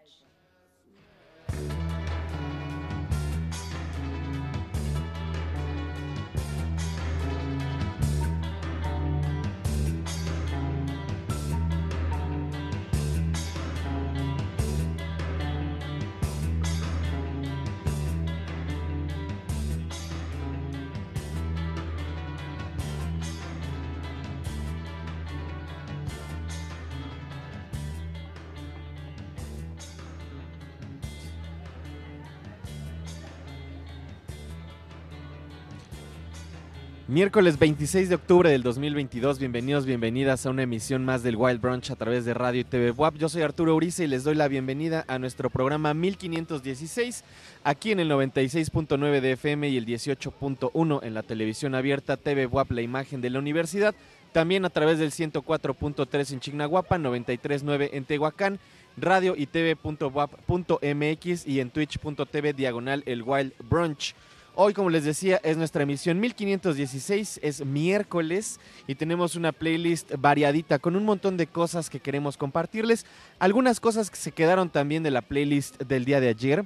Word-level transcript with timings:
Miércoles 37.09 37.57
26 37.57 38.09
de 38.09 38.13
octubre 38.13 38.51
del 38.51 38.61
2022, 38.61 39.39
bienvenidos, 39.39 39.87
bienvenidas 39.87 40.45
a 40.45 40.51
una 40.51 40.61
emisión 40.61 41.03
más 41.03 41.23
del 41.23 41.37
Wild 41.37 41.59
Brunch 41.59 41.89
a 41.89 41.95
través 41.95 42.23
de 42.23 42.35
Radio 42.35 42.61
y 42.61 42.63
TV 42.63 42.91
WAP. 42.91 43.15
Yo 43.15 43.29
soy 43.29 43.41
Arturo 43.41 43.75
Uriza 43.75 44.03
y 44.03 44.07
les 44.07 44.23
doy 44.23 44.35
la 44.35 44.47
bienvenida 44.47 45.05
a 45.07 45.17
nuestro 45.17 45.49
programa 45.49 45.95
1516, 45.95 47.23
aquí 47.63 47.93
en 47.93 47.99
el 47.99 48.11
96.9 48.11 49.21
de 49.21 49.31
FM 49.31 49.69
y 49.69 49.77
el 49.77 49.87
18.1 49.87 50.99
en 51.01 51.13
la 51.15 51.23
televisión 51.23 51.73
abierta 51.73 52.15
TV 52.15 52.45
WAP, 52.45 52.73
la 52.73 52.83
imagen 52.83 53.21
de 53.21 53.31
la 53.31 53.39
universidad. 53.39 53.95
También 54.31 54.63
a 54.65 54.69
través 54.69 54.99
del 54.99 55.09
104.3 55.09 56.33
en 56.33 56.39
Chignahuapan, 56.41 57.03
93.9 57.03 57.89
en 57.91 58.05
Tehuacán, 58.05 58.59
radio 58.97 59.33
y 59.35 59.47
tv.wap.mx 59.47 61.47
y 61.47 61.59
en 61.59 61.71
twitch.tv 61.71 62.53
diagonal 62.53 63.01
el 63.07 63.23
Wild 63.23 63.53
Brunch. 63.67 64.13
Hoy, 64.61 64.73
como 64.73 64.89
les 64.89 65.05
decía, 65.05 65.39
es 65.41 65.55
nuestra 65.55 65.83
emisión 65.83 66.19
1516, 66.19 67.39
es 67.41 67.65
miércoles 67.65 68.59
y 68.87 68.95
tenemos 68.95 69.37
una 69.37 69.53
playlist 69.53 70.11
variadita 70.17 70.79
con 70.79 70.97
un 70.97 71.05
montón 71.05 71.37
de 71.37 71.47
cosas 71.47 71.89
que 71.89 72.01
queremos 72.01 72.35
compartirles. 72.35 73.05
Algunas 73.39 73.79
cosas 73.79 74.09
que 74.11 74.17
se 74.17 74.33
quedaron 74.33 74.69
también 74.69 75.01
de 75.01 75.11
la 75.11 75.21
playlist 75.21 75.81
del 75.83 76.03
día 76.03 76.19
de 76.19 76.27
ayer. 76.27 76.65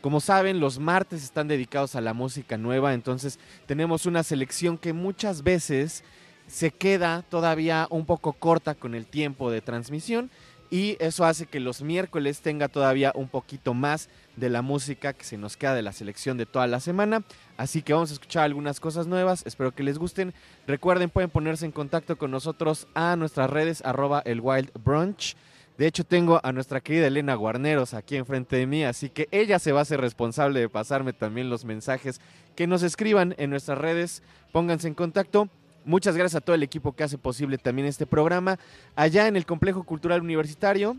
Como 0.00 0.18
saben, 0.18 0.58
los 0.58 0.80
martes 0.80 1.22
están 1.22 1.46
dedicados 1.46 1.94
a 1.94 2.00
la 2.00 2.12
música 2.12 2.58
nueva, 2.58 2.92
entonces 2.92 3.38
tenemos 3.66 4.04
una 4.04 4.24
selección 4.24 4.76
que 4.76 4.92
muchas 4.92 5.44
veces 5.44 6.02
se 6.48 6.72
queda 6.72 7.22
todavía 7.22 7.86
un 7.90 8.04
poco 8.04 8.32
corta 8.32 8.74
con 8.74 8.96
el 8.96 9.06
tiempo 9.06 9.52
de 9.52 9.60
transmisión 9.60 10.28
y 10.70 10.96
eso 11.00 11.24
hace 11.24 11.46
que 11.46 11.60
los 11.60 11.82
miércoles 11.82 12.40
tenga 12.40 12.68
todavía 12.68 13.12
un 13.14 13.28
poquito 13.28 13.74
más 13.74 14.08
de 14.36 14.50
la 14.50 14.62
música 14.62 15.12
que 15.12 15.24
se 15.24 15.38
nos 15.38 15.56
queda 15.56 15.74
de 15.74 15.82
la 15.82 15.92
selección 15.92 16.36
de 16.36 16.46
toda 16.46 16.66
la 16.66 16.80
semana. 16.80 17.24
Así 17.56 17.82
que 17.82 17.94
vamos 17.94 18.10
a 18.10 18.14
escuchar 18.14 18.44
algunas 18.44 18.80
cosas 18.80 19.06
nuevas, 19.06 19.42
espero 19.46 19.74
que 19.74 19.82
les 19.82 19.98
gusten. 19.98 20.34
Recuerden, 20.66 21.10
pueden 21.10 21.30
ponerse 21.30 21.64
en 21.64 21.72
contacto 21.72 22.18
con 22.18 22.30
nosotros 22.30 22.86
a 22.94 23.16
nuestras 23.16 23.50
redes 23.50 23.82
arroba 23.84 24.22
el 24.24 24.40
Wild 24.40 24.70
Brunch. 24.82 25.36
De 25.78 25.86
hecho, 25.86 26.02
tengo 26.02 26.40
a 26.42 26.50
nuestra 26.52 26.80
querida 26.80 27.06
Elena 27.06 27.36
Guarneros 27.36 27.94
aquí 27.94 28.16
enfrente 28.16 28.56
de 28.56 28.66
mí, 28.66 28.82
así 28.82 29.10
que 29.10 29.28
ella 29.30 29.60
se 29.60 29.70
va 29.70 29.78
a 29.78 29.82
hacer 29.82 30.00
responsable 30.00 30.58
de 30.58 30.68
pasarme 30.68 31.12
también 31.12 31.50
los 31.50 31.64
mensajes 31.64 32.20
que 32.56 32.66
nos 32.66 32.82
escriban 32.82 33.36
en 33.38 33.50
nuestras 33.50 33.78
redes. 33.78 34.24
Pónganse 34.50 34.88
en 34.88 34.94
contacto. 34.94 35.48
Muchas 35.88 36.18
gracias 36.18 36.42
a 36.42 36.44
todo 36.44 36.54
el 36.54 36.62
equipo 36.62 36.92
que 36.92 37.02
hace 37.02 37.16
posible 37.16 37.56
también 37.56 37.88
este 37.88 38.04
programa. 38.04 38.58
Allá 38.94 39.26
en 39.26 39.38
el 39.38 39.46
Complejo 39.46 39.84
Cultural 39.84 40.20
Universitario, 40.20 40.98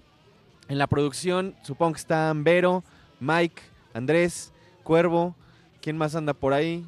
en 0.68 0.80
la 0.80 0.88
producción, 0.88 1.54
supongo 1.62 1.94
que 1.94 2.00
están 2.00 2.44
Vero, 2.44 2.84
Mike, 3.20 3.62
Andrés, 3.94 4.52
Cuervo, 4.82 5.36
¿quién 5.80 5.96
más 5.96 6.16
anda 6.16 6.34
por 6.34 6.54
ahí? 6.54 6.84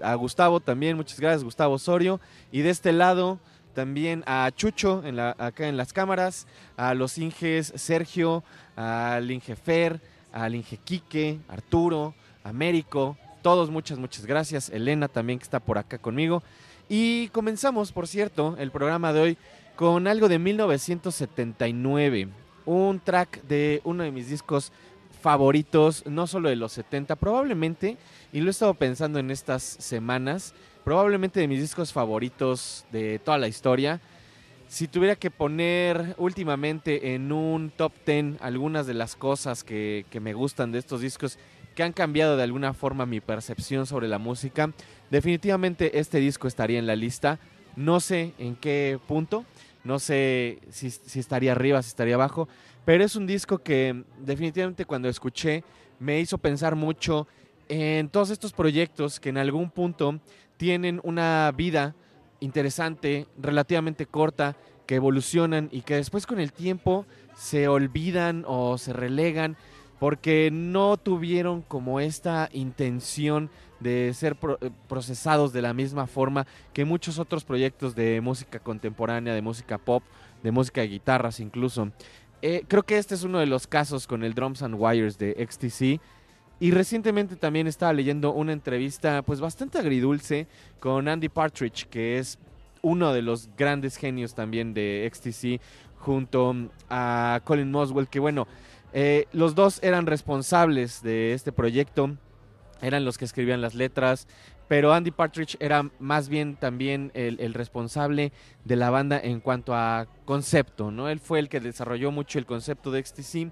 A 0.00 0.14
Gustavo 0.14 0.60
también, 0.60 0.96
muchas 0.96 1.18
gracias, 1.18 1.42
Gustavo 1.42 1.74
Osorio. 1.74 2.20
Y 2.52 2.60
de 2.60 2.70
este 2.70 2.92
lado 2.92 3.40
también 3.74 4.22
a 4.26 4.48
Chucho 4.54 5.02
en 5.04 5.16
la, 5.16 5.34
acá 5.36 5.66
en 5.66 5.76
las 5.76 5.92
cámaras, 5.92 6.46
a 6.76 6.94
los 6.94 7.18
Inges 7.18 7.72
Sergio, 7.74 8.44
al 8.76 9.28
Inge 9.28 9.56
Fer, 9.56 10.00
al 10.32 10.54
Inge 10.54 10.76
Quique, 10.76 11.40
Arturo, 11.48 12.14
Américo, 12.44 13.18
todos 13.42 13.70
muchas, 13.70 13.98
muchas 13.98 14.24
gracias. 14.24 14.70
Elena 14.70 15.08
también 15.08 15.40
que 15.40 15.42
está 15.42 15.58
por 15.58 15.78
acá 15.78 15.98
conmigo. 15.98 16.44
Y 16.88 17.28
comenzamos, 17.28 17.92
por 17.92 18.06
cierto, 18.06 18.56
el 18.58 18.70
programa 18.70 19.12
de 19.12 19.20
hoy 19.20 19.38
con 19.76 20.06
algo 20.06 20.28
de 20.28 20.38
1979, 20.38 22.28
un 22.66 23.00
track 23.00 23.42
de 23.44 23.80
uno 23.84 24.04
de 24.04 24.10
mis 24.10 24.28
discos 24.28 24.70
favoritos, 25.20 26.04
no 26.06 26.26
solo 26.26 26.50
de 26.50 26.56
los 26.56 26.72
70, 26.72 27.16
probablemente, 27.16 27.96
y 28.32 28.40
lo 28.40 28.48
he 28.48 28.50
estado 28.50 28.74
pensando 28.74 29.18
en 29.18 29.30
estas 29.30 29.62
semanas, 29.62 30.54
probablemente 30.84 31.40
de 31.40 31.48
mis 31.48 31.60
discos 31.60 31.92
favoritos 31.92 32.84
de 32.92 33.18
toda 33.18 33.38
la 33.38 33.48
historia. 33.48 34.02
Si 34.68 34.86
tuviera 34.86 35.16
que 35.16 35.30
poner 35.30 36.14
últimamente 36.18 37.14
en 37.14 37.32
un 37.32 37.70
top 37.70 37.92
10 38.06 38.42
algunas 38.42 38.86
de 38.86 38.94
las 38.94 39.16
cosas 39.16 39.64
que, 39.64 40.04
que 40.10 40.20
me 40.20 40.34
gustan 40.34 40.72
de 40.72 40.78
estos 40.80 41.00
discos 41.00 41.38
que 41.74 41.82
han 41.82 41.92
cambiado 41.92 42.36
de 42.36 42.42
alguna 42.42 42.72
forma 42.74 43.06
mi 43.06 43.20
percepción 43.20 43.86
sobre 43.86 44.08
la 44.08 44.18
música, 44.18 44.72
definitivamente 45.10 45.98
este 45.98 46.18
disco 46.18 46.48
estaría 46.48 46.78
en 46.78 46.86
la 46.86 46.96
lista. 46.96 47.38
No 47.76 48.00
sé 48.00 48.32
en 48.38 48.56
qué 48.56 48.98
punto, 49.06 49.44
no 49.82 49.98
sé 49.98 50.60
si, 50.70 50.90
si 50.90 51.18
estaría 51.18 51.52
arriba, 51.52 51.82
si 51.82 51.88
estaría 51.88 52.14
abajo, 52.14 52.48
pero 52.84 53.04
es 53.04 53.16
un 53.16 53.26
disco 53.26 53.58
que 53.58 54.04
definitivamente 54.18 54.84
cuando 54.84 55.08
escuché 55.08 55.64
me 55.98 56.20
hizo 56.20 56.38
pensar 56.38 56.76
mucho 56.76 57.26
en 57.68 58.08
todos 58.08 58.30
estos 58.30 58.52
proyectos 58.52 59.20
que 59.20 59.30
en 59.30 59.38
algún 59.38 59.70
punto 59.70 60.20
tienen 60.56 61.00
una 61.02 61.50
vida 61.56 61.94
interesante, 62.40 63.26
relativamente 63.38 64.06
corta, 64.06 64.56
que 64.86 64.96
evolucionan 64.96 65.68
y 65.72 65.80
que 65.80 65.96
después 65.96 66.26
con 66.26 66.40
el 66.40 66.52
tiempo 66.52 67.06
se 67.34 67.68
olvidan 67.68 68.44
o 68.46 68.76
se 68.78 68.92
relegan 68.92 69.56
porque 69.98 70.50
no 70.52 70.96
tuvieron 70.96 71.62
como 71.62 72.00
esta 72.00 72.48
intención 72.52 73.50
de 73.80 74.12
ser 74.14 74.36
eh, 74.60 74.70
procesados 74.88 75.52
de 75.52 75.62
la 75.62 75.74
misma 75.74 76.06
forma 76.06 76.46
que 76.72 76.84
muchos 76.84 77.18
otros 77.18 77.44
proyectos 77.44 77.94
de 77.94 78.20
música 78.20 78.58
contemporánea, 78.58 79.34
de 79.34 79.42
música 79.42 79.78
pop, 79.78 80.02
de 80.42 80.50
música 80.50 80.80
de 80.80 80.88
guitarras 80.88 81.40
incluso. 81.40 81.90
Eh, 82.42 82.64
creo 82.68 82.82
que 82.82 82.98
este 82.98 83.14
es 83.14 83.22
uno 83.22 83.38
de 83.38 83.46
los 83.46 83.66
casos 83.66 84.06
con 84.06 84.22
el 84.22 84.34
Drums 84.34 84.62
and 84.62 84.76
Wires 84.78 85.18
de 85.18 85.46
XTC. 85.48 86.00
Y 86.60 86.70
recientemente 86.70 87.36
también 87.36 87.66
estaba 87.66 87.92
leyendo 87.92 88.32
una 88.32 88.52
entrevista 88.52 89.22
pues 89.22 89.40
bastante 89.40 89.78
agridulce 89.78 90.46
con 90.78 91.08
Andy 91.08 91.28
Partridge, 91.28 91.86
que 91.88 92.18
es 92.18 92.38
uno 92.80 93.12
de 93.12 93.22
los 93.22 93.48
grandes 93.56 93.96
genios 93.96 94.34
también 94.34 94.72
de 94.72 95.10
XTC, 95.12 95.60
junto 95.98 96.54
a 96.90 97.40
Colin 97.44 97.70
Moswell, 97.70 98.08
que 98.08 98.20
bueno, 98.20 98.46
eh, 98.96 99.26
los 99.32 99.56
dos 99.56 99.80
eran 99.82 100.06
responsables 100.06 101.02
de 101.02 101.34
este 101.34 101.50
proyecto, 101.50 102.16
eran 102.80 103.04
los 103.04 103.18
que 103.18 103.24
escribían 103.24 103.60
las 103.60 103.74
letras, 103.74 104.28
pero 104.68 104.92
Andy 104.94 105.10
Partridge 105.10 105.56
era 105.58 105.90
más 105.98 106.28
bien 106.28 106.54
también 106.54 107.10
el, 107.14 107.54
responsable 107.54 108.32
de 108.64 108.76
la 108.76 108.90
banda 108.90 109.18
en 109.20 109.40
cuanto 109.40 109.74
a 109.74 110.06
concepto, 110.24 110.92
¿no? 110.92 111.08
Él 111.08 111.18
fue 111.18 111.40
el 111.40 111.48
que 111.48 111.58
desarrolló 111.60 112.12
mucho 112.12 112.38
el 112.38 112.46
concepto 112.46 112.90
de 112.92 113.04
XTC 113.04 113.50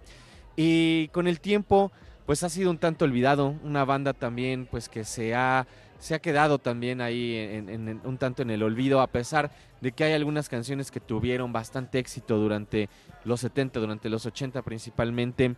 y 0.56 1.08
con 1.08 1.26
el 1.26 1.40
tiempo 1.40 1.90
pues 2.24 2.44
ha 2.44 2.48
sido 2.48 2.70
un 2.70 2.78
tanto 2.78 3.04
olvidado, 3.04 3.56
una 3.64 3.84
banda 3.84 4.12
también 4.12 4.66
pues 4.70 4.88
que 4.88 5.02
se 5.04 5.34
ha, 5.34 5.66
se 5.98 6.14
ha 6.14 6.20
quedado 6.20 6.58
también 6.58 7.00
ahí 7.00 7.34
en- 7.36 8.00
un 8.04 8.16
tanto 8.16 8.42
en 8.42 8.50
el 8.50 8.62
olvido 8.62 9.00
a 9.00 9.08
pesar 9.08 9.50
de 9.82 9.90
que 9.92 10.04
hay 10.04 10.12
algunas 10.12 10.48
canciones 10.48 10.90
que 10.90 11.00
tuvieron 11.00 11.52
bastante 11.52 11.98
éxito 11.98 12.38
durante 12.38 12.88
los 13.24 13.40
70, 13.40 13.80
durante 13.80 14.08
los 14.08 14.24
80 14.24 14.62
principalmente. 14.62 15.56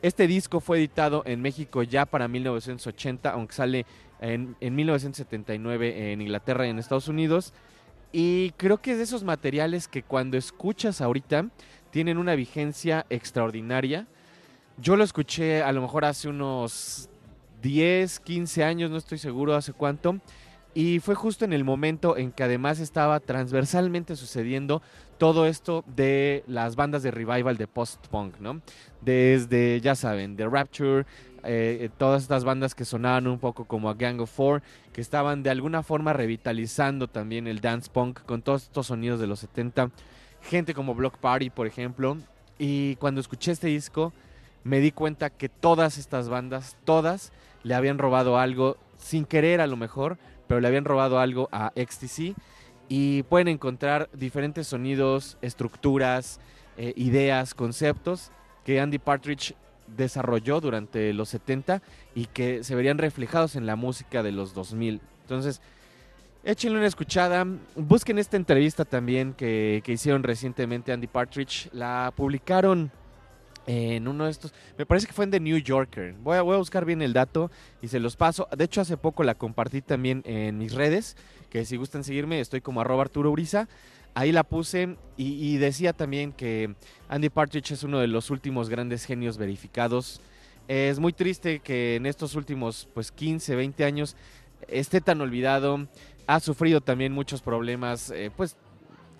Este 0.00 0.28
disco 0.28 0.60
fue 0.60 0.78
editado 0.78 1.24
en 1.26 1.42
México 1.42 1.82
ya 1.82 2.06
para 2.06 2.28
1980, 2.28 3.30
aunque 3.30 3.52
sale 3.52 3.86
en, 4.20 4.56
en 4.60 4.74
1979 4.76 6.12
en 6.12 6.22
Inglaterra 6.22 6.66
y 6.66 6.70
en 6.70 6.78
Estados 6.78 7.08
Unidos. 7.08 7.52
Y 8.12 8.52
creo 8.52 8.80
que 8.80 8.92
es 8.92 8.98
de 8.98 9.04
esos 9.04 9.24
materiales 9.24 9.88
que 9.88 10.04
cuando 10.04 10.36
escuchas 10.36 11.00
ahorita 11.00 11.48
tienen 11.90 12.16
una 12.16 12.36
vigencia 12.36 13.06
extraordinaria. 13.10 14.06
Yo 14.78 14.94
lo 14.94 15.02
escuché 15.02 15.62
a 15.64 15.72
lo 15.72 15.82
mejor 15.82 16.04
hace 16.04 16.28
unos 16.28 17.08
10, 17.60 18.20
15 18.20 18.62
años, 18.62 18.90
no 18.90 18.98
estoy 18.98 19.18
seguro 19.18 19.56
hace 19.56 19.72
cuánto. 19.72 20.20
Y 20.74 20.98
fue 20.98 21.14
justo 21.14 21.44
en 21.44 21.52
el 21.52 21.62
momento 21.62 22.16
en 22.16 22.32
que 22.32 22.42
además 22.42 22.80
estaba 22.80 23.20
transversalmente 23.20 24.16
sucediendo 24.16 24.82
todo 25.18 25.46
esto 25.46 25.84
de 25.94 26.42
las 26.48 26.74
bandas 26.74 27.04
de 27.04 27.12
revival 27.12 27.56
de 27.56 27.68
post-punk, 27.68 28.40
¿no? 28.40 28.60
Desde, 29.00 29.80
ya 29.80 29.94
saben, 29.94 30.36
The 30.36 30.48
Rapture, 30.48 31.06
eh, 31.44 31.90
todas 31.96 32.22
estas 32.22 32.42
bandas 32.42 32.74
que 32.74 32.84
sonaban 32.84 33.28
un 33.28 33.38
poco 33.38 33.66
como 33.66 33.88
a 33.88 33.94
Gang 33.94 34.20
of 34.20 34.30
Four, 34.30 34.62
que 34.92 35.00
estaban 35.00 35.44
de 35.44 35.50
alguna 35.50 35.84
forma 35.84 36.12
revitalizando 36.12 37.06
también 37.06 37.46
el 37.46 37.60
dance 37.60 37.88
punk 37.90 38.20
con 38.24 38.42
todos 38.42 38.64
estos 38.64 38.88
sonidos 38.88 39.20
de 39.20 39.28
los 39.28 39.40
70. 39.40 39.90
Gente 40.42 40.74
como 40.74 40.94
Block 40.94 41.18
Party, 41.18 41.50
por 41.50 41.66
ejemplo, 41.66 42.16
Y 42.58 42.96
cuando 42.96 43.20
escuché 43.20 43.50
este 43.50 43.66
disco, 43.66 44.12
me 44.62 44.78
di 44.78 44.92
cuenta 44.92 45.28
que 45.28 45.48
todas 45.48 45.98
estas 45.98 46.28
bandas, 46.28 46.76
todas, 46.84 47.32
le 47.64 47.74
habían 47.74 47.98
robado 47.98 48.38
algo, 48.38 48.76
sin 48.96 49.24
querer 49.24 49.60
a 49.60 49.66
lo 49.66 49.76
mejor, 49.76 50.18
pero 50.46 50.60
le 50.60 50.68
habían 50.68 50.84
robado 50.84 51.18
algo 51.18 51.48
a 51.52 51.72
XTC. 51.76 52.34
Y 52.88 53.22
pueden 53.24 53.48
encontrar 53.48 54.10
diferentes 54.12 54.66
sonidos, 54.66 55.38
estructuras, 55.40 56.38
eh, 56.76 56.92
ideas, 56.96 57.54
conceptos 57.54 58.30
que 58.64 58.80
Andy 58.80 58.98
Partridge 58.98 59.54
desarrolló 59.86 60.60
durante 60.60 61.12
los 61.12 61.28
70 61.28 61.82
y 62.14 62.26
que 62.26 62.64
se 62.64 62.74
verían 62.74 62.98
reflejados 62.98 63.56
en 63.56 63.66
la 63.66 63.76
música 63.76 64.22
de 64.22 64.32
los 64.32 64.54
2000. 64.54 65.00
Entonces, 65.22 65.60
échenle 66.42 66.78
una 66.78 66.86
escuchada. 66.86 67.46
Busquen 67.76 68.18
esta 68.18 68.36
entrevista 68.36 68.84
también 68.84 69.34
que, 69.34 69.82
que 69.84 69.92
hicieron 69.92 70.22
recientemente 70.22 70.92
Andy 70.92 71.06
Partridge. 71.06 71.68
La 71.72 72.12
publicaron 72.14 72.90
en 73.66 74.08
uno 74.08 74.24
de 74.24 74.30
estos. 74.30 74.52
Me 74.76 74.86
parece 74.86 75.06
que 75.06 75.12
fue 75.12 75.24
en 75.24 75.30
The 75.30 75.40
New 75.40 75.58
Yorker. 75.58 76.14
Voy 76.22 76.36
a, 76.36 76.42
buscar 76.42 76.84
bien 76.84 77.02
el 77.02 77.12
dato 77.12 77.50
y 77.82 77.88
se 77.88 78.00
los 78.00 78.16
paso. 78.16 78.48
De 78.56 78.64
hecho, 78.64 78.80
hace 78.80 78.96
poco 78.96 79.24
la 79.24 79.34
compartí 79.34 79.82
también 79.82 80.22
en 80.26 80.58
mis 80.58 80.74
redes. 80.74 81.16
Que 81.50 81.64
si 81.64 81.76
gustan 81.76 82.04
seguirme, 82.04 82.40
estoy 82.40 82.60
como 82.60 82.80
arroba 82.80 83.02
Arturo 83.02 83.30
Uriza. 83.30 83.68
Ahí 84.14 84.32
la 84.32 84.44
puse 84.44 84.96
y, 85.16 85.54
y 85.54 85.56
decía 85.56 85.92
también 85.92 86.32
que 86.32 86.74
Andy 87.08 87.30
Partridge 87.30 87.72
es 87.72 87.82
uno 87.82 87.98
de 87.98 88.06
los 88.06 88.30
últimos 88.30 88.68
grandes 88.68 89.04
genios 89.04 89.38
verificados. 89.38 90.20
Es 90.68 90.98
muy 90.98 91.12
triste 91.12 91.58
que 91.58 91.96
en 91.96 92.06
estos 92.06 92.34
últimos 92.36 92.88
pues 92.94 93.12
15, 93.12 93.54
20 93.54 93.84
años 93.84 94.16
esté 94.68 95.00
tan 95.00 95.20
olvidado. 95.20 95.86
Ha 96.26 96.40
sufrido 96.40 96.80
también 96.80 97.12
muchos 97.12 97.42
problemas 97.42 98.10
eh, 98.10 98.30
pues 98.34 98.56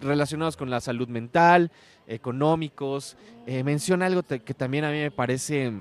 relacionados 0.05 0.57
con 0.57 0.71
la 0.71 0.81
salud 0.81 1.09
mental, 1.09 1.71
económicos. 2.07 3.17
Eh, 3.47 3.65
menciona 3.65 4.07
algo 4.07 4.23
que 4.23 4.55
también 4.55 4.85
a 4.85 4.91
mí 4.91 4.99
me 4.99 5.11
parece 5.11 5.73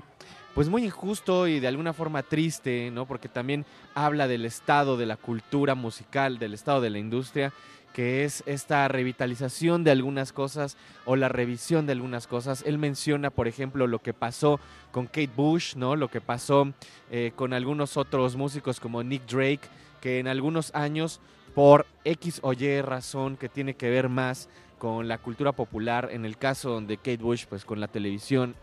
pues 0.54 0.68
muy 0.68 0.84
injusto 0.84 1.48
y 1.48 1.58
de 1.58 1.66
alguna 1.68 1.92
forma 1.92 2.22
triste, 2.22 2.90
¿no? 2.92 3.06
Porque 3.06 3.28
también 3.28 3.66
habla 3.94 4.28
del 4.28 4.44
estado 4.44 4.96
de 4.96 5.06
la 5.06 5.16
cultura 5.16 5.74
musical, 5.74 6.38
del 6.38 6.54
estado 6.54 6.80
de 6.80 6.90
la 6.90 6.98
industria, 6.98 7.52
que 7.92 8.24
es 8.24 8.42
esta 8.46 8.86
revitalización 8.88 9.84
de 9.84 9.90
algunas 9.90 10.32
cosas 10.32 10.76
o 11.04 11.16
la 11.16 11.28
revisión 11.28 11.86
de 11.86 11.92
algunas 11.92 12.26
cosas. 12.26 12.62
Él 12.66 12.78
menciona, 12.78 13.30
por 13.30 13.48
ejemplo, 13.48 13.86
lo 13.86 14.00
que 14.00 14.14
pasó 14.14 14.60
con 14.92 15.06
Kate 15.06 15.30
Bush, 15.34 15.74
¿no? 15.74 15.96
Lo 15.96 16.08
que 16.08 16.20
pasó 16.20 16.72
eh, 17.10 17.32
con 17.34 17.52
algunos 17.52 17.96
otros 17.96 18.36
músicos 18.36 18.78
como 18.78 19.02
Nick 19.02 19.26
Drake, 19.26 19.68
que 20.00 20.18
en 20.18 20.28
algunos 20.28 20.74
años, 20.74 21.20
por 21.54 21.86
X 22.04 22.40
o 22.42 22.52
Y 22.52 22.82
razón 22.82 23.36
que 23.36 23.48
tiene 23.48 23.74
que 23.74 23.88
ver 23.88 24.08
más 24.08 24.48
con 24.78 25.08
la 25.08 25.18
cultura 25.18 25.52
popular, 25.52 26.08
en 26.12 26.24
el 26.24 26.36
caso 26.36 26.80
de 26.80 26.96
Kate 26.96 27.18
Bush, 27.18 27.46
pues 27.48 27.64
con 27.64 27.80
la 27.80 27.88
televisión, 27.88 28.54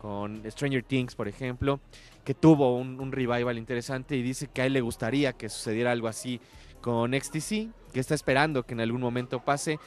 con 0.00 0.42
Stranger 0.50 0.82
Things, 0.82 1.14
por 1.14 1.28
ejemplo, 1.28 1.80
que 2.24 2.34
tuvo 2.34 2.76
un, 2.76 3.00
un 3.00 3.12
revival 3.12 3.58
interesante 3.58 4.16
y 4.16 4.22
dice 4.22 4.48
que 4.48 4.62
a 4.62 4.66
él 4.66 4.72
le 4.72 4.80
gustaría 4.80 5.34
que 5.34 5.48
sucediera 5.48 5.92
algo 5.92 6.08
así 6.08 6.40
con 6.80 7.12
XTC, 7.12 7.68
que 7.92 8.00
está 8.00 8.14
esperando 8.14 8.64
que 8.64 8.74
en 8.74 8.80
algún 8.80 9.00
momento 9.00 9.44
pase. 9.44 9.78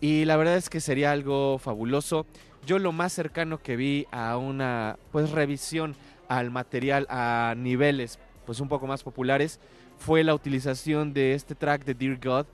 Y 0.00 0.24
la 0.24 0.36
verdad 0.36 0.56
es 0.56 0.70
que 0.70 0.80
sería 0.80 1.12
algo 1.12 1.58
fabuloso. 1.58 2.26
Yo 2.66 2.78
lo 2.78 2.92
más 2.92 3.12
cercano 3.12 3.58
que 3.58 3.76
vi 3.76 4.06
a 4.10 4.36
una 4.36 4.98
pues 5.12 5.30
revisión 5.30 5.96
al 6.28 6.50
material 6.50 7.06
a 7.08 7.54
niveles 7.56 8.18
pues 8.44 8.60
un 8.60 8.68
poco 8.68 8.86
más 8.86 9.02
populares 9.02 9.60
fue 9.98 10.24
la 10.24 10.34
utilización 10.34 11.12
de 11.12 11.34
este 11.34 11.54
track 11.54 11.84
de 11.84 11.94
Dear 11.94 12.18
God 12.18 12.46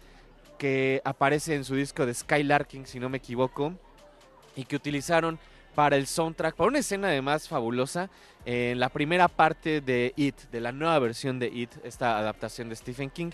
que 0.59 1.03
aparece 1.05 1.55
en 1.55 1.65
su 1.65 1.75
disco 1.75 2.07
de 2.07 2.15
Skylarking 2.15 2.87
si 2.87 2.99
no 2.99 3.09
me 3.09 3.19
equivoco 3.19 3.75
y 4.57 4.65
que 4.65 4.77
utilizaron 4.77 5.39
para 5.75 5.97
el 5.97 6.07
soundtrack, 6.07 6.55
para 6.55 6.69
una 6.69 6.79
escena 6.79 7.09
además 7.09 7.49
fabulosa 7.49 8.09
en 8.45 8.79
la 8.79 8.89
primera 8.89 9.29
parte 9.29 9.81
de 9.81 10.13
It, 10.17 10.37
de 10.53 10.61
la 10.61 10.73
nueva 10.73 10.99
versión 11.01 11.39
de 11.39 11.49
It, 11.49 11.71
esta 11.83 12.19
adaptación 12.19 12.69
de 12.69 12.77
Stephen 12.77 13.11
King. 13.11 13.31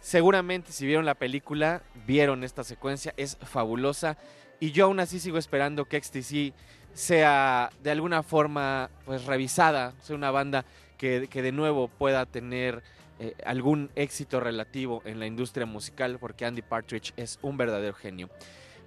Seguramente 0.00 0.72
si 0.72 0.86
vieron 0.86 1.04
la 1.04 1.14
película, 1.14 1.82
vieron 2.06 2.44
esta 2.44 2.64
secuencia, 2.64 3.12
es 3.16 3.36
fabulosa 3.42 4.16
y 4.60 4.70
yo 4.70 4.86
aún 4.86 5.00
así 5.00 5.18
sigo 5.18 5.38
esperando 5.38 5.86
que 5.86 6.00
XTC 6.00 6.54
sea 6.94 7.70
de 7.82 7.90
alguna 7.90 8.22
forma 8.22 8.90
pues 9.04 9.24
revisada, 9.24 9.94
sea 10.00 10.14
una 10.14 10.30
banda 10.30 10.64
que, 10.98 11.26
que 11.28 11.42
de 11.42 11.52
nuevo 11.52 11.88
pueda 11.88 12.26
tener 12.26 12.82
eh, 13.22 13.36
algún 13.46 13.88
éxito 13.94 14.40
relativo 14.40 15.00
en 15.04 15.20
la 15.20 15.26
industria 15.26 15.64
musical 15.64 16.18
porque 16.18 16.44
Andy 16.44 16.60
Partridge 16.60 17.12
es 17.16 17.38
un 17.40 17.56
verdadero 17.56 17.94
genio. 17.94 18.28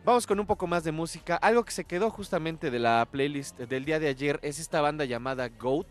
Vamos 0.03 0.27
con 0.27 0.41
un 0.41 0.45
poco 0.45 0.67
más 0.67 0.83
de 0.83 0.91
música. 0.91 1.37
Algo 1.37 1.63
que 1.63 1.71
se 1.71 1.85
quedó 1.85 2.09
justamente 2.09 2.69
de 2.69 2.79
la 2.79 3.07
playlist 3.09 3.57
del 3.57 3.85
día 3.85 3.97
de 3.97 4.09
ayer 4.09 4.41
es 4.43 4.59
esta 4.59 4.81
banda 4.81 5.05
llamada 5.05 5.47
Goat. 5.47 5.87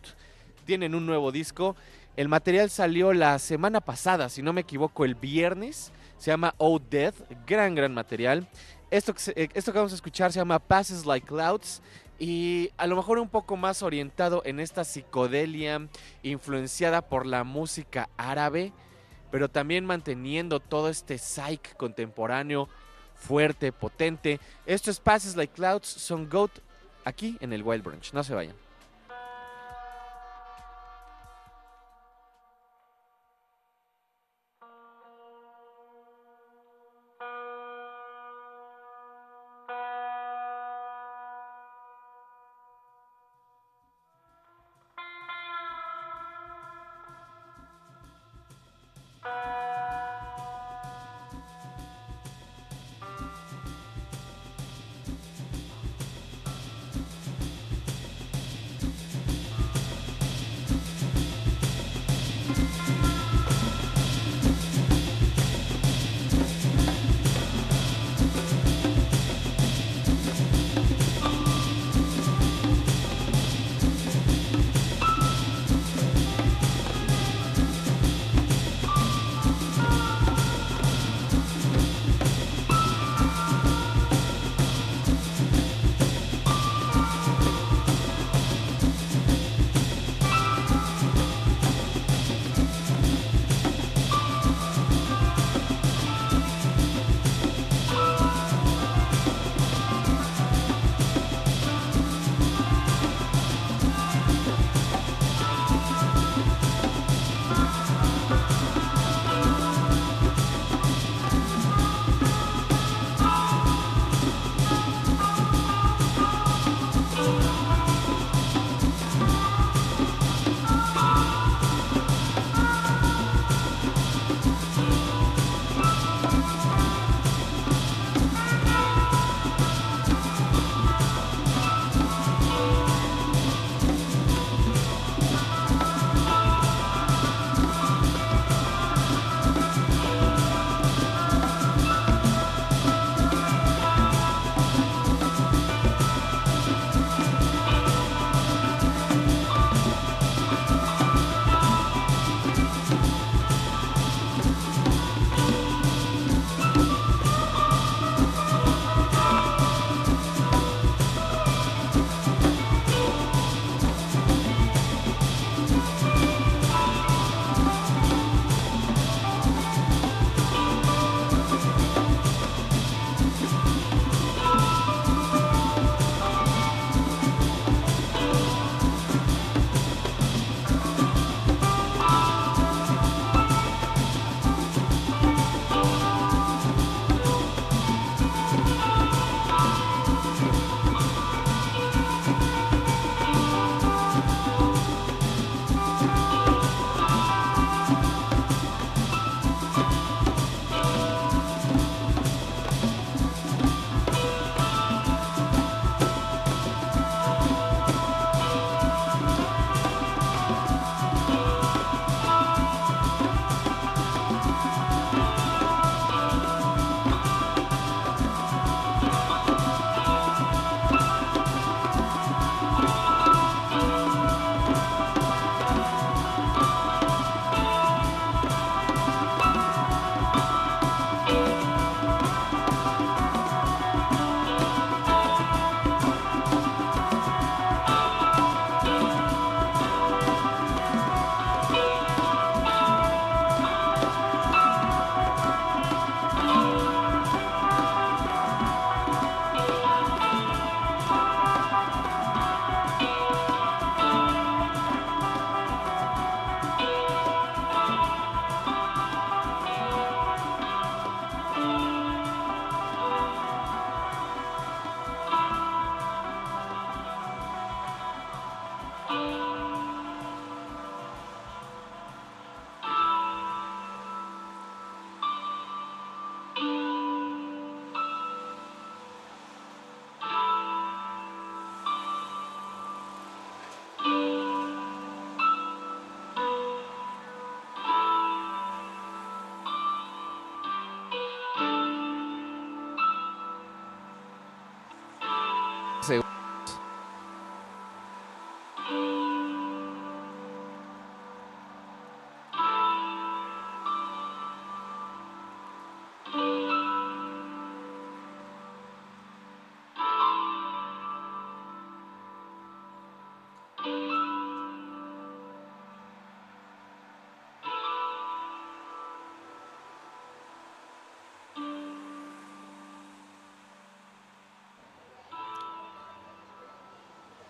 Tienen 0.67 0.95
un 0.95 1.07
nuevo 1.07 1.33
disco. 1.33 1.75
El 2.19 2.29
material 2.29 2.69
salió 2.69 3.15
la 3.15 3.39
semana 3.39 3.81
pasada, 3.81 4.29
si 4.29 4.43
no 4.43 4.53
me 4.53 4.61
equivoco, 4.61 5.07
el 5.07 5.15
viernes. 5.15 5.91
Se 6.19 6.31
llama 6.31 6.55
Oh 6.59 6.79
Death. 6.79 7.15
Gran, 7.47 7.75
gran 7.75 7.95
material. 7.95 8.47
Esto 8.91 9.15
eh, 9.37 9.49
esto 9.55 9.73
que 9.73 9.79
vamos 9.79 9.93
a 9.93 9.97
escuchar 9.97 10.33
se 10.35 10.39
llama 10.39 10.59
Passes 10.59 11.07
Like 11.07 11.27
Clouds. 11.27 11.81
Y 12.19 12.71
a 12.77 12.87
lo 12.87 12.97
mejor 12.97 13.19
un 13.19 13.29
poco 13.29 13.57
más 13.57 13.83
orientado 13.83 14.43
en 14.45 14.61
esta 14.61 14.85
psicodelia 14.85 15.89
influenciada 16.23 17.03
por 17.03 17.27
la 17.27 17.45
música 17.45 18.09
árabe, 18.17 18.73
pero 19.31 19.49
también 19.49 19.85
manteniendo 19.85 20.61
todo 20.61 20.89
este 20.89 21.19
psych 21.19 21.77
contemporáneo 21.77 22.69
fuerte, 23.15 23.73
potente. 23.73 24.39
Esto 24.67 24.91
es 24.91 25.37
Like 25.37 25.55
Clouds, 25.55 25.89
son 25.89 26.29
Goat 26.29 26.53
aquí 27.05 27.37
en 27.41 27.53
el 27.53 27.63
Wild 27.63 27.85
Branch. 27.85 28.13
No 28.13 28.23
se 28.23 28.35
vayan. 28.35 28.64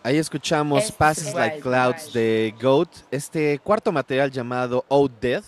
Ahí 0.07 0.19
escuchamos 0.19 0.85
es 0.85 0.93
Passes 0.93 1.33
Like 1.33 1.61
Clouds 1.61 2.13
de 2.13 2.55
Goat, 2.61 2.91
este 3.11 3.59
cuarto 3.61 3.91
material 3.91 4.31
llamado 4.31 4.85
Oh 4.89 5.09
Death. 5.09 5.47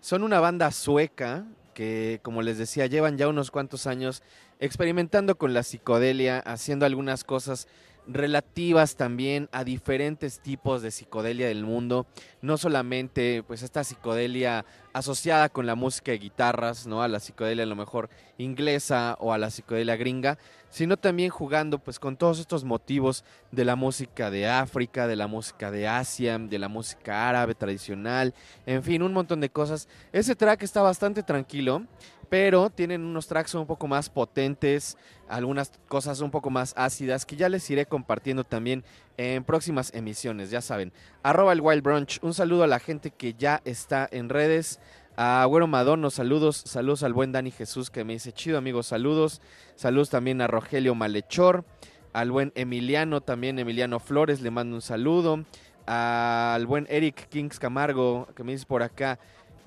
Son 0.00 0.22
una 0.22 0.40
banda 0.40 0.70
sueca 0.70 1.44
que, 1.74 2.18
como 2.22 2.40
les 2.40 2.56
decía, 2.56 2.86
llevan 2.86 3.18
ya 3.18 3.28
unos 3.28 3.50
cuantos 3.50 3.86
años 3.86 4.22
experimentando 4.58 5.36
con 5.36 5.52
la 5.52 5.62
psicodelia, 5.62 6.38
haciendo 6.38 6.86
algunas 6.86 7.24
cosas 7.24 7.68
relativas 8.06 8.96
también 8.96 9.48
a 9.52 9.64
diferentes 9.64 10.40
tipos 10.40 10.82
de 10.82 10.90
psicodelia 10.90 11.48
del 11.48 11.64
mundo, 11.64 12.06
no 12.42 12.56
solamente 12.56 13.42
pues 13.42 13.62
esta 13.62 13.84
psicodelia 13.84 14.64
asociada 14.92 15.48
con 15.48 15.66
la 15.66 15.74
música 15.74 16.12
de 16.12 16.18
guitarras, 16.18 16.86
¿no? 16.86 17.02
A 17.02 17.08
la 17.08 17.20
psicodelia 17.20 17.64
a 17.64 17.66
lo 17.66 17.76
mejor 17.76 18.10
inglesa 18.38 19.16
o 19.20 19.32
a 19.32 19.38
la 19.38 19.50
psicodelia 19.50 19.96
gringa, 19.96 20.38
sino 20.68 20.96
también 20.96 21.30
jugando 21.30 21.78
pues 21.78 21.98
con 21.98 22.16
todos 22.16 22.38
estos 22.38 22.64
motivos 22.64 23.24
de 23.52 23.64
la 23.64 23.76
música 23.76 24.30
de 24.30 24.48
África, 24.48 25.06
de 25.06 25.16
la 25.16 25.26
música 25.26 25.70
de 25.70 25.86
Asia, 25.86 26.38
de 26.38 26.58
la 26.58 26.68
música 26.68 27.28
árabe 27.28 27.54
tradicional, 27.54 28.34
en 28.66 28.82
fin, 28.82 29.02
un 29.02 29.12
montón 29.12 29.40
de 29.40 29.50
cosas. 29.50 29.88
Ese 30.12 30.34
track 30.34 30.62
está 30.62 30.82
bastante 30.82 31.22
tranquilo, 31.22 31.86
pero 32.30 32.70
tienen 32.70 33.04
unos 33.04 33.26
tracks 33.26 33.54
un 33.54 33.66
poco 33.66 33.88
más 33.88 34.08
potentes, 34.08 34.96
algunas 35.28 35.72
cosas 35.88 36.20
un 36.20 36.30
poco 36.30 36.48
más 36.48 36.72
ácidas 36.76 37.26
que 37.26 37.36
ya 37.36 37.48
les 37.48 37.68
iré 37.68 37.86
compartiendo 37.86 38.44
también 38.44 38.84
en 39.16 39.44
próximas 39.44 39.92
emisiones, 39.92 40.50
ya 40.50 40.62
saben. 40.62 40.92
Arroba 41.24 41.52
el 41.52 41.60
Wild 41.60 41.82
Brunch, 41.82 42.20
un 42.22 42.32
saludo 42.32 42.62
a 42.62 42.68
la 42.68 42.78
gente 42.78 43.10
que 43.10 43.34
ya 43.34 43.60
está 43.64 44.08
en 44.10 44.28
redes. 44.28 44.80
A 45.16 45.44
Güero 45.44 45.66
Madono, 45.66 46.08
saludos, 46.08 46.56
saludos 46.56 47.02
al 47.02 47.12
buen 47.12 47.32
Dani 47.32 47.50
Jesús 47.50 47.90
que 47.90 48.04
me 48.04 48.14
dice 48.14 48.32
chido 48.32 48.56
amigos, 48.56 48.86
saludos. 48.86 49.42
Saludos 49.74 50.08
también 50.08 50.40
a 50.40 50.46
Rogelio 50.46 50.94
Malhechor, 50.94 51.64
al 52.12 52.30
buen 52.30 52.52
Emiliano, 52.54 53.20
también 53.20 53.58
Emiliano 53.58 53.98
Flores, 53.98 54.40
le 54.40 54.50
mando 54.50 54.76
un 54.76 54.82
saludo. 54.82 55.44
Al 55.86 56.64
buen 56.66 56.86
Eric 56.88 57.28
Kings 57.28 57.58
Camargo, 57.58 58.28
que 58.36 58.44
me 58.44 58.52
dice 58.52 58.64
por 58.66 58.82
acá. 58.82 59.18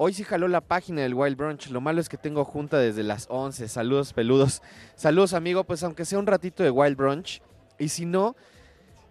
Hoy 0.05 0.11
sí 0.13 0.25
jaló 0.25 0.49
la 0.49 0.59
página 0.59 1.01
del 1.01 1.13
Wild 1.13 1.37
Brunch. 1.37 1.69
Lo 1.69 1.79
malo 1.79 2.01
es 2.01 2.09
que 2.09 2.17
tengo 2.17 2.43
junta 2.43 2.77
desde 2.77 3.03
las 3.03 3.25
11. 3.29 3.69
Saludos, 3.69 4.11
peludos. 4.11 4.61
Saludos, 4.97 5.33
amigo. 5.33 5.63
Pues 5.63 5.81
aunque 5.81 6.03
sea 6.03 6.19
un 6.19 6.27
ratito 6.27 6.61
de 6.61 6.71
Wild 6.71 6.97
Brunch. 6.97 7.41
Y 7.79 7.87
si 7.87 8.05
no, 8.05 8.35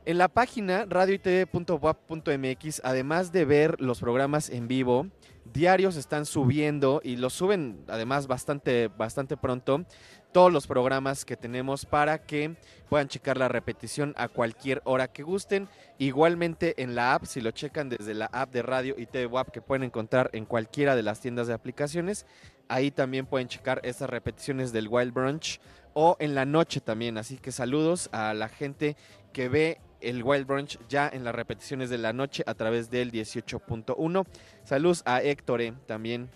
en 0.05 0.19
la 0.19 0.29
página 0.29 0.85
radioitv.wap.mx, 0.85 2.83
además 2.85 3.33
de 3.33 3.47
ver 3.47 3.81
los 3.81 4.01
programas 4.01 4.51
en 4.51 4.69
vivo, 4.69 5.07
diarios 5.45 5.97
están 5.97 6.27
subiendo 6.27 7.01
y 7.03 7.17
los 7.17 7.33
suben 7.33 7.85
además 7.89 8.27
bastante, 8.27 8.89
bastante 8.89 9.37
pronto 9.37 9.85
todos 10.33 10.53
los 10.53 10.67
programas 10.67 11.25
que 11.25 11.37
tenemos 11.37 11.85
para 11.85 12.25
que 12.25 12.57
puedan 12.89 13.09
checar 13.09 13.37
la 13.37 13.49
repetición 13.49 14.15
a 14.17 14.29
cualquier 14.29 14.81
hora 14.85 15.09
que 15.09 15.23
gusten. 15.23 15.69
Igualmente 15.99 16.83
en 16.83 16.95
la 16.95 17.15
app, 17.15 17.27
si 17.27 17.41
lo 17.41 17.51
checan 17.51 17.91
desde 17.91 18.15
la 18.15 18.27
app 18.27 18.51
de 18.51 18.63
Radio 18.63 18.95
y 18.97 19.07
TV 19.07 19.27
WAP 19.27 19.51
que 19.51 19.61
pueden 19.61 19.83
encontrar 19.83 20.31
en 20.33 20.47
cualquiera 20.47 20.97
de 20.97 21.03
las 21.03 21.21
tiendas 21.21 21.47
de 21.47 21.55
aplicaciones, 21.55 22.27
ahí 22.69 22.91
también 22.91 23.27
pueden 23.27 23.49
checar 23.49 23.81
estas 23.85 24.09
repeticiones 24.09 24.73
del 24.73 24.89
Wild 24.89 25.13
Brunch 25.13 25.61
o 25.93 26.17
en 26.19 26.35
la 26.35 26.47
noche 26.47 26.81
también. 26.81 27.19
Así 27.19 27.37
que 27.37 27.53
saludos 27.53 28.09
a 28.13 28.33
la 28.33 28.49
gente 28.49 28.97
que 29.35 29.49
ve 29.51 29.81
el 30.03 30.23
Wild 30.23 30.47
Brunch 30.47 30.79
ya 30.89 31.09
en 31.13 31.25
las 31.25 31.35
repeticiones 31.35 31.91
de 31.91 31.99
la 31.99 32.13
noche 32.13 32.43
a 32.47 32.55
través 32.55 32.91
del 32.91 33.13
18.1. 33.13 34.27
Saludos 34.65 35.03
a 35.07 35.23
Héctor 35.23 35.61
eh, 35.63 35.75
también. 35.87 36.31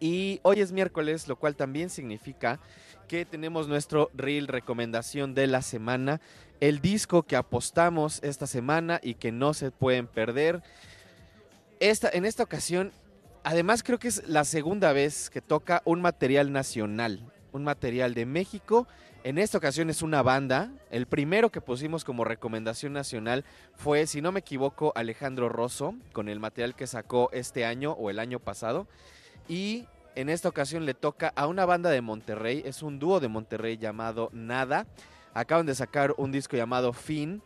Y 0.00 0.40
hoy 0.42 0.60
es 0.60 0.72
miércoles, 0.72 1.28
lo 1.28 1.36
cual 1.36 1.56
también 1.56 1.90
significa 1.90 2.58
que 3.06 3.26
tenemos 3.26 3.68
nuestro 3.68 4.10
reel 4.14 4.48
recomendación 4.48 5.34
de 5.34 5.46
la 5.46 5.60
semana. 5.60 6.20
El 6.60 6.80
disco 6.80 7.22
que 7.22 7.36
apostamos 7.36 8.20
esta 8.22 8.46
semana 8.46 8.98
y 9.02 9.14
que 9.14 9.30
no 9.30 9.52
se 9.52 9.70
pueden 9.70 10.06
perder. 10.06 10.62
Esta, 11.80 12.08
en 12.12 12.24
esta 12.24 12.42
ocasión, 12.42 12.92
además 13.44 13.82
creo 13.82 13.98
que 13.98 14.08
es 14.08 14.26
la 14.26 14.44
segunda 14.44 14.92
vez 14.92 15.28
que 15.28 15.42
toca 15.42 15.82
un 15.84 16.00
material 16.00 16.50
nacional, 16.50 17.30
un 17.52 17.64
material 17.64 18.14
de 18.14 18.26
México. 18.26 18.86
En 19.22 19.36
esta 19.36 19.58
ocasión 19.58 19.90
es 19.90 20.00
una 20.00 20.22
banda. 20.22 20.72
El 20.90 21.04
primero 21.04 21.50
que 21.50 21.60
pusimos 21.60 22.04
como 22.04 22.24
recomendación 22.24 22.94
nacional 22.94 23.44
fue, 23.74 24.06
si 24.06 24.22
no 24.22 24.32
me 24.32 24.40
equivoco, 24.40 24.92
Alejandro 24.96 25.50
Rosso, 25.50 25.94
con 26.14 26.30
el 26.30 26.40
material 26.40 26.74
que 26.74 26.86
sacó 26.86 27.28
este 27.32 27.66
año 27.66 27.92
o 27.92 28.08
el 28.08 28.18
año 28.18 28.38
pasado. 28.38 28.86
Y 29.46 29.86
en 30.14 30.30
esta 30.30 30.48
ocasión 30.48 30.86
le 30.86 30.94
toca 30.94 31.34
a 31.36 31.46
una 31.48 31.66
banda 31.66 31.90
de 31.90 32.00
Monterrey, 32.00 32.62
es 32.64 32.82
un 32.82 32.98
dúo 32.98 33.20
de 33.20 33.28
Monterrey 33.28 33.76
llamado 33.76 34.30
Nada. 34.32 34.86
Acaban 35.34 35.66
de 35.66 35.74
sacar 35.74 36.14
un 36.16 36.32
disco 36.32 36.56
llamado 36.56 36.94
Fin. 36.94 37.42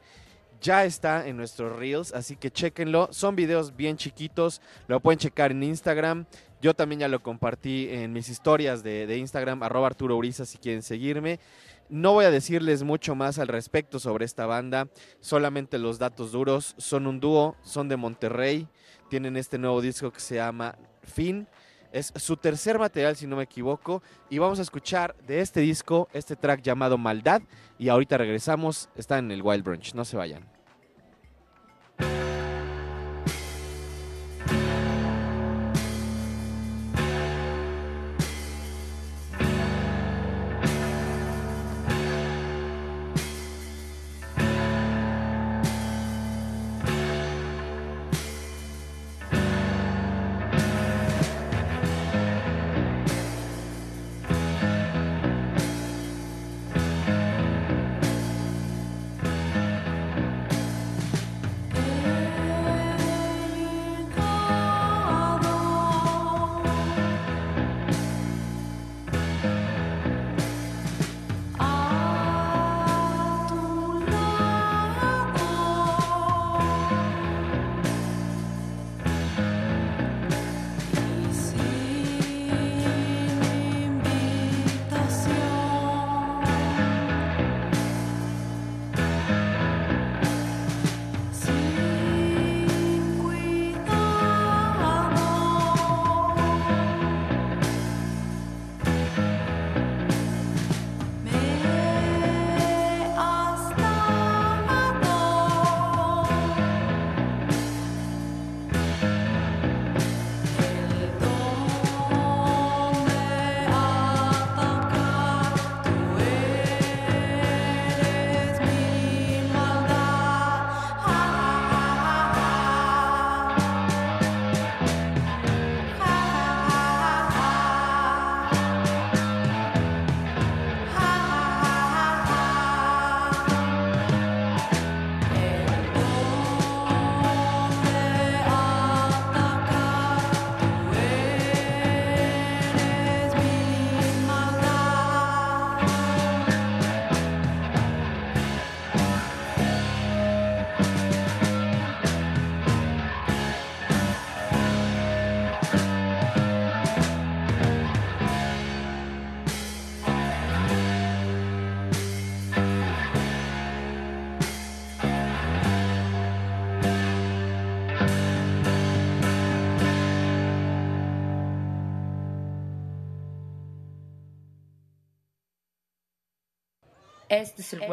Ya 0.60 0.84
está 0.84 1.26
en 1.26 1.36
nuestros 1.36 1.76
reels, 1.76 2.14
así 2.14 2.36
que 2.36 2.52
chequenlo. 2.52 3.08
Son 3.10 3.34
videos 3.34 3.74
bien 3.74 3.96
chiquitos, 3.96 4.62
lo 4.86 5.00
pueden 5.00 5.18
checar 5.18 5.50
en 5.50 5.64
Instagram. 5.64 6.24
Yo 6.62 6.72
también 6.72 7.00
ya 7.00 7.08
lo 7.08 7.22
compartí 7.22 7.88
en 7.90 8.12
mis 8.12 8.28
historias 8.28 8.82
de, 8.82 9.06
de 9.06 9.18
Instagram, 9.18 9.62
arroba 9.62 9.88
Arturo 9.88 10.16
Uriza 10.16 10.46
si 10.46 10.56
quieren 10.56 10.82
seguirme. 10.82 11.40
No 11.88 12.12
voy 12.12 12.24
a 12.24 12.30
decirles 12.30 12.82
mucho 12.82 13.14
más 13.14 13.38
al 13.38 13.48
respecto 13.48 13.98
sobre 13.98 14.24
esta 14.24 14.46
banda, 14.46 14.88
solamente 15.20 15.78
los 15.78 15.98
datos 15.98 16.32
duros. 16.32 16.74
Son 16.78 17.06
un 17.06 17.20
dúo, 17.20 17.56
son 17.62 17.88
de 17.88 17.96
Monterrey, 17.96 18.68
tienen 19.08 19.36
este 19.36 19.58
nuevo 19.58 19.80
disco 19.80 20.10
que 20.12 20.20
se 20.20 20.36
llama 20.36 20.76
Fin. 21.02 21.46
Es 21.92 22.12
su 22.16 22.36
tercer 22.36 22.78
material, 22.78 23.14
si 23.14 23.26
no 23.26 23.36
me 23.36 23.44
equivoco. 23.44 24.02
Y 24.28 24.38
vamos 24.38 24.58
a 24.58 24.62
escuchar 24.62 25.14
de 25.28 25.40
este 25.40 25.60
disco 25.60 26.08
este 26.12 26.34
track 26.34 26.60
llamado 26.62 26.98
Maldad. 26.98 27.42
Y 27.78 27.88
ahorita 27.88 28.18
regresamos. 28.18 28.88
Está 28.96 29.18
en 29.18 29.30
el 29.30 29.42
Wild 29.42 29.62
Brunch. 29.62 29.94
No 29.94 30.04
se 30.04 30.16
vayan. 30.16 30.44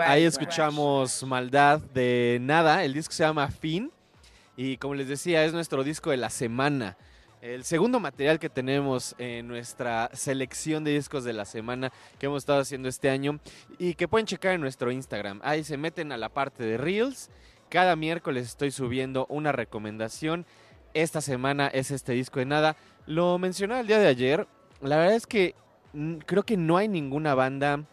Ahí 0.06 0.24
escuchamos 0.24 1.24
Maldad 1.24 1.80
de 1.80 2.38
Nada, 2.42 2.84
el 2.84 2.94
disco 2.94 3.14
se 3.14 3.24
llama 3.24 3.48
Fin 3.48 3.92
y 4.56 4.78
como 4.78 4.94
les 4.94 5.08
decía 5.08 5.44
es 5.46 5.54
nuestro 5.54 5.84
disco 5.84 6.12
de 6.12 6.18
la 6.18 6.30
semana. 6.30 6.98
El 7.42 7.64
segundo 7.64 8.00
material 8.00 8.38
que 8.38 8.50
tenemos 8.50 9.16
en 9.18 9.48
nuestra 9.48 10.12
selección 10.14 10.84
de 10.84 10.92
discos 10.92 11.24
de 11.24 11.34
la 11.34 11.46
semana 11.46 11.92
que 12.20 12.28
hemos 12.28 12.44
estado 12.44 12.62
haciendo 12.62 12.88
este 12.88 13.10
año 13.10 13.40
y 13.80 13.96
que 13.96 14.08
pueden 14.08 14.28
checar 14.28 14.54
en 14.54 14.62
nuestro 14.62 14.92
Instagram. 14.92 15.40
Ahí 15.44 15.64
se 15.64 15.76
meten 15.76 16.12
a 16.12 16.18
la 16.18 16.30
parte 16.30 16.64
de 16.64 16.78
Reels. 16.78 17.32
Cada 17.70 17.96
miércoles 17.96 18.46
estoy 18.46 18.70
subiendo 18.70 19.26
una 19.28 19.52
recomendación. 19.52 20.46
Esta 20.94 21.20
semana 21.20 21.68
es 21.68 21.90
este 21.90 22.12
disco 22.12 22.38
de 22.38 22.46
nada. 22.46 22.76
Lo 23.08 23.40
mencionaba 23.40 23.82
el 23.82 23.88
día 23.88 23.98
de 23.98 24.08
ayer. 24.08 24.48
La 24.82 24.98
verdad 24.98 25.16
es 25.16 25.26
que 25.26 25.56
creo 26.28 26.44
que 26.44 26.58
no 26.58 26.78
hay 26.78 26.88
ninguna 26.88 27.34
banda 27.34 27.86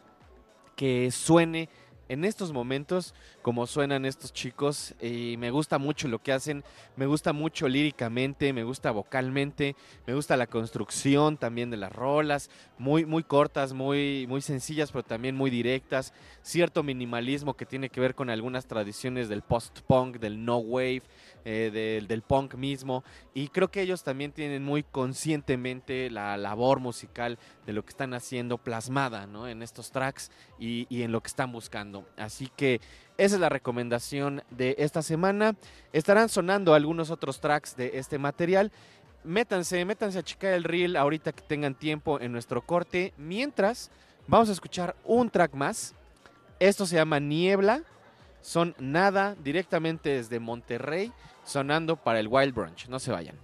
que 0.78 1.10
suene 1.10 1.68
en 2.08 2.24
estos 2.24 2.52
momentos 2.52 3.14
como 3.42 3.66
suenan 3.66 4.04
estos 4.04 4.32
chicos 4.32 4.94
y 5.02 5.36
me 5.38 5.50
gusta 5.50 5.78
mucho 5.78 6.06
lo 6.06 6.22
que 6.22 6.32
hacen, 6.32 6.62
me 6.94 7.06
gusta 7.06 7.32
mucho 7.32 7.68
líricamente, 7.68 8.52
me 8.52 8.62
gusta 8.62 8.92
vocalmente, 8.92 9.74
me 10.06 10.14
gusta 10.14 10.36
la 10.36 10.46
construcción 10.46 11.36
también 11.36 11.70
de 11.70 11.78
las 11.78 11.92
rolas, 11.92 12.48
muy 12.78 13.04
muy 13.04 13.24
cortas, 13.24 13.72
muy 13.72 14.26
muy 14.28 14.40
sencillas, 14.40 14.92
pero 14.92 15.02
también 15.02 15.34
muy 15.34 15.50
directas, 15.50 16.14
cierto 16.48 16.82
minimalismo 16.82 17.54
que 17.54 17.66
tiene 17.66 17.90
que 17.90 18.00
ver 18.00 18.14
con 18.14 18.30
algunas 18.30 18.66
tradiciones 18.66 19.28
del 19.28 19.42
post-punk, 19.42 20.16
del 20.16 20.44
no 20.44 20.56
wave, 20.58 21.02
eh, 21.44 21.70
del, 21.72 22.08
del 22.08 22.22
punk 22.22 22.54
mismo 22.54 23.04
y 23.34 23.48
creo 23.48 23.70
que 23.70 23.82
ellos 23.82 24.02
también 24.02 24.32
tienen 24.32 24.64
muy 24.64 24.82
conscientemente 24.82 26.10
la 26.10 26.36
labor 26.38 26.80
musical 26.80 27.38
de 27.66 27.72
lo 27.72 27.84
que 27.84 27.90
están 27.90 28.14
haciendo 28.14 28.56
plasmada 28.58 29.28
en 29.48 29.62
estos 29.62 29.90
tracks 29.90 30.30
y, 30.58 30.86
y 30.88 31.02
en 31.02 31.12
lo 31.12 31.20
que 31.20 31.28
están 31.28 31.52
buscando. 31.52 32.08
Así 32.16 32.50
que 32.56 32.80
esa 33.18 33.34
es 33.34 33.40
la 33.40 33.48
recomendación 33.48 34.42
de 34.50 34.74
esta 34.78 35.02
semana. 35.02 35.54
Estarán 35.92 36.28
sonando 36.28 36.72
algunos 36.72 37.10
otros 37.10 37.40
tracks 37.40 37.76
de 37.76 37.98
este 37.98 38.18
material. 38.18 38.72
Métanse, 39.24 39.84
métanse 39.84 40.18
a 40.18 40.22
checar 40.22 40.54
el 40.54 40.64
reel 40.64 40.96
ahorita 40.96 41.32
que 41.32 41.42
tengan 41.42 41.74
tiempo 41.74 42.20
en 42.20 42.32
nuestro 42.32 42.62
corte. 42.62 43.12
Mientras, 43.18 43.90
vamos 44.26 44.48
a 44.48 44.52
escuchar 44.52 44.96
un 45.04 45.28
track 45.30 45.54
más. 45.54 45.94
Esto 46.60 46.86
se 46.86 46.96
llama 46.96 47.20
Niebla. 47.20 47.82
Son 48.40 48.74
nada 48.78 49.36
directamente 49.42 50.10
desde 50.10 50.40
Monterrey, 50.40 51.12
sonando 51.44 51.96
para 51.96 52.20
el 52.20 52.28
Wild 52.28 52.54
Brunch. 52.54 52.88
No 52.88 52.98
se 52.98 53.10
vayan. 53.10 53.36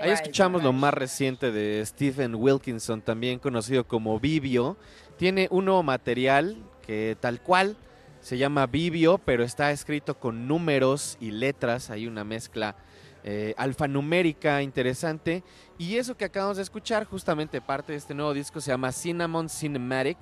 Ahí 0.00 0.10
escuchamos 0.10 0.62
lo 0.62 0.72
más 0.72 0.92
reciente 0.92 1.50
de 1.50 1.84
Stephen 1.86 2.34
Wilkinson, 2.34 3.00
también 3.00 3.38
conocido 3.38 3.86
como 3.86 4.20
Vivio. 4.20 4.76
Tiene 5.16 5.48
un 5.50 5.64
nuevo 5.64 5.82
material 5.82 6.56
que 6.86 7.16
tal 7.18 7.40
cual 7.40 7.76
se 8.20 8.36
llama 8.36 8.66
Vivio, 8.66 9.18
pero 9.18 9.42
está 9.42 9.70
escrito 9.70 10.18
con 10.18 10.46
números 10.46 11.16
y 11.18 11.30
letras. 11.30 11.88
Hay 11.90 12.06
una 12.06 12.24
mezcla 12.24 12.76
eh, 13.24 13.54
alfanumérica 13.56 14.60
interesante. 14.62 15.42
Y 15.78 15.96
eso 15.96 16.16
que 16.16 16.26
acabamos 16.26 16.58
de 16.58 16.64
escuchar, 16.64 17.04
justamente 17.04 17.60
parte 17.62 17.92
de 17.92 17.98
este 17.98 18.14
nuevo 18.14 18.34
disco, 18.34 18.60
se 18.60 18.70
llama 18.70 18.92
Cinnamon 18.92 19.48
Cinematic. 19.48 20.18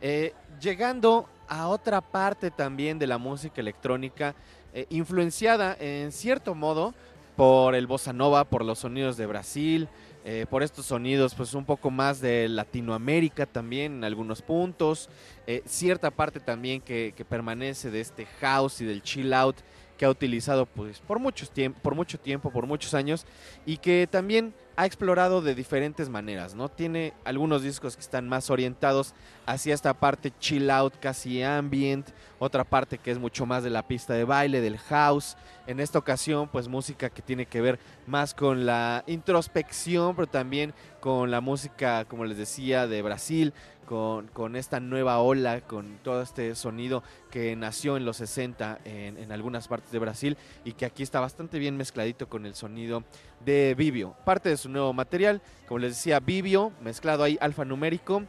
Eh, 0.00 0.32
llegando 0.60 1.28
a 1.46 1.68
otra 1.68 2.00
parte 2.00 2.50
también 2.50 2.98
de 2.98 3.06
la 3.06 3.18
música 3.18 3.60
electrónica, 3.60 4.34
eh, 4.72 4.86
influenciada 4.88 5.76
en 5.78 6.10
cierto 6.10 6.54
modo 6.54 6.94
por 7.40 7.74
el 7.74 7.86
bossa 7.86 8.12
nova, 8.12 8.44
por 8.44 8.66
los 8.66 8.80
sonidos 8.80 9.16
de 9.16 9.24
Brasil, 9.24 9.88
eh, 10.26 10.44
por 10.50 10.62
estos 10.62 10.84
sonidos 10.84 11.34
pues 11.34 11.54
un 11.54 11.64
poco 11.64 11.90
más 11.90 12.20
de 12.20 12.50
Latinoamérica 12.50 13.46
también 13.46 13.94
en 13.94 14.04
algunos 14.04 14.42
puntos, 14.42 15.08
eh, 15.46 15.62
cierta 15.64 16.10
parte 16.10 16.38
también 16.38 16.82
que, 16.82 17.14
permanece 17.26 17.90
de 17.90 18.02
este 18.02 18.26
house 18.42 18.82
y 18.82 18.84
del 18.84 19.02
chill 19.02 19.32
out 19.32 19.56
que 19.96 20.04
ha 20.04 20.10
utilizado 20.10 20.66
pues 20.66 21.00
por, 21.00 21.18
muchos 21.18 21.50
por 21.80 21.94
mucho 21.94 22.20
tiempo, 22.20 22.50
por 22.50 22.66
muchos 22.66 22.92
años 22.92 23.24
y 23.64 23.78
que 23.78 24.06
también 24.06 24.52
ha 24.80 24.86
explorado 24.86 25.42
de 25.42 25.54
diferentes 25.54 26.08
maneras, 26.08 26.54
¿no? 26.54 26.70
Tiene 26.70 27.12
algunos 27.24 27.62
discos 27.62 27.96
que 27.96 28.00
están 28.00 28.26
más 28.30 28.48
orientados 28.48 29.12
hacia 29.44 29.74
esta 29.74 29.92
parte 29.92 30.32
chill 30.40 30.70
out, 30.70 30.94
casi 30.98 31.42
ambient, 31.42 32.08
otra 32.38 32.64
parte 32.64 32.96
que 32.96 33.10
es 33.10 33.18
mucho 33.18 33.44
más 33.44 33.62
de 33.62 33.68
la 33.68 33.86
pista 33.86 34.14
de 34.14 34.24
baile, 34.24 34.62
del 34.62 34.78
house. 34.78 35.36
En 35.66 35.80
esta 35.80 35.98
ocasión, 35.98 36.48
pues 36.48 36.66
música 36.66 37.10
que 37.10 37.20
tiene 37.20 37.44
que 37.44 37.60
ver 37.60 37.78
más 38.06 38.32
con 38.32 38.64
la 38.64 39.04
introspección, 39.06 40.16
pero 40.16 40.26
también 40.26 40.72
con 41.00 41.30
la 41.30 41.42
música, 41.42 42.06
como 42.06 42.24
les 42.24 42.38
decía, 42.38 42.86
de 42.86 43.02
Brasil, 43.02 43.52
con, 43.84 44.54
esta 44.54 44.78
nueva 44.78 45.18
ola, 45.18 45.62
con 45.62 45.98
todo 46.04 46.22
este 46.22 46.54
sonido 46.54 47.02
que 47.28 47.56
nació 47.56 47.96
en 47.96 48.04
los 48.04 48.18
60 48.18 48.78
en, 48.84 49.18
en 49.18 49.32
algunas 49.32 49.66
partes 49.66 49.90
de 49.90 49.98
Brasil 49.98 50.36
y 50.64 50.74
que 50.74 50.86
aquí 50.86 51.02
está 51.02 51.18
bastante 51.18 51.58
bien 51.58 51.76
mezcladito 51.76 52.28
con 52.28 52.46
el 52.46 52.54
sonido 52.54 53.02
de 53.44 53.74
Vivio. 53.76 54.14
Parte 54.24 54.48
de 54.48 54.56
su 54.56 54.68
nuevo 54.68 54.92
material, 54.92 55.40
como 55.66 55.78
les 55.78 55.96
decía, 55.96 56.20
Vivio, 56.20 56.72
mezclado 56.82 57.24
ahí 57.24 57.38
alfanumérico. 57.40 58.24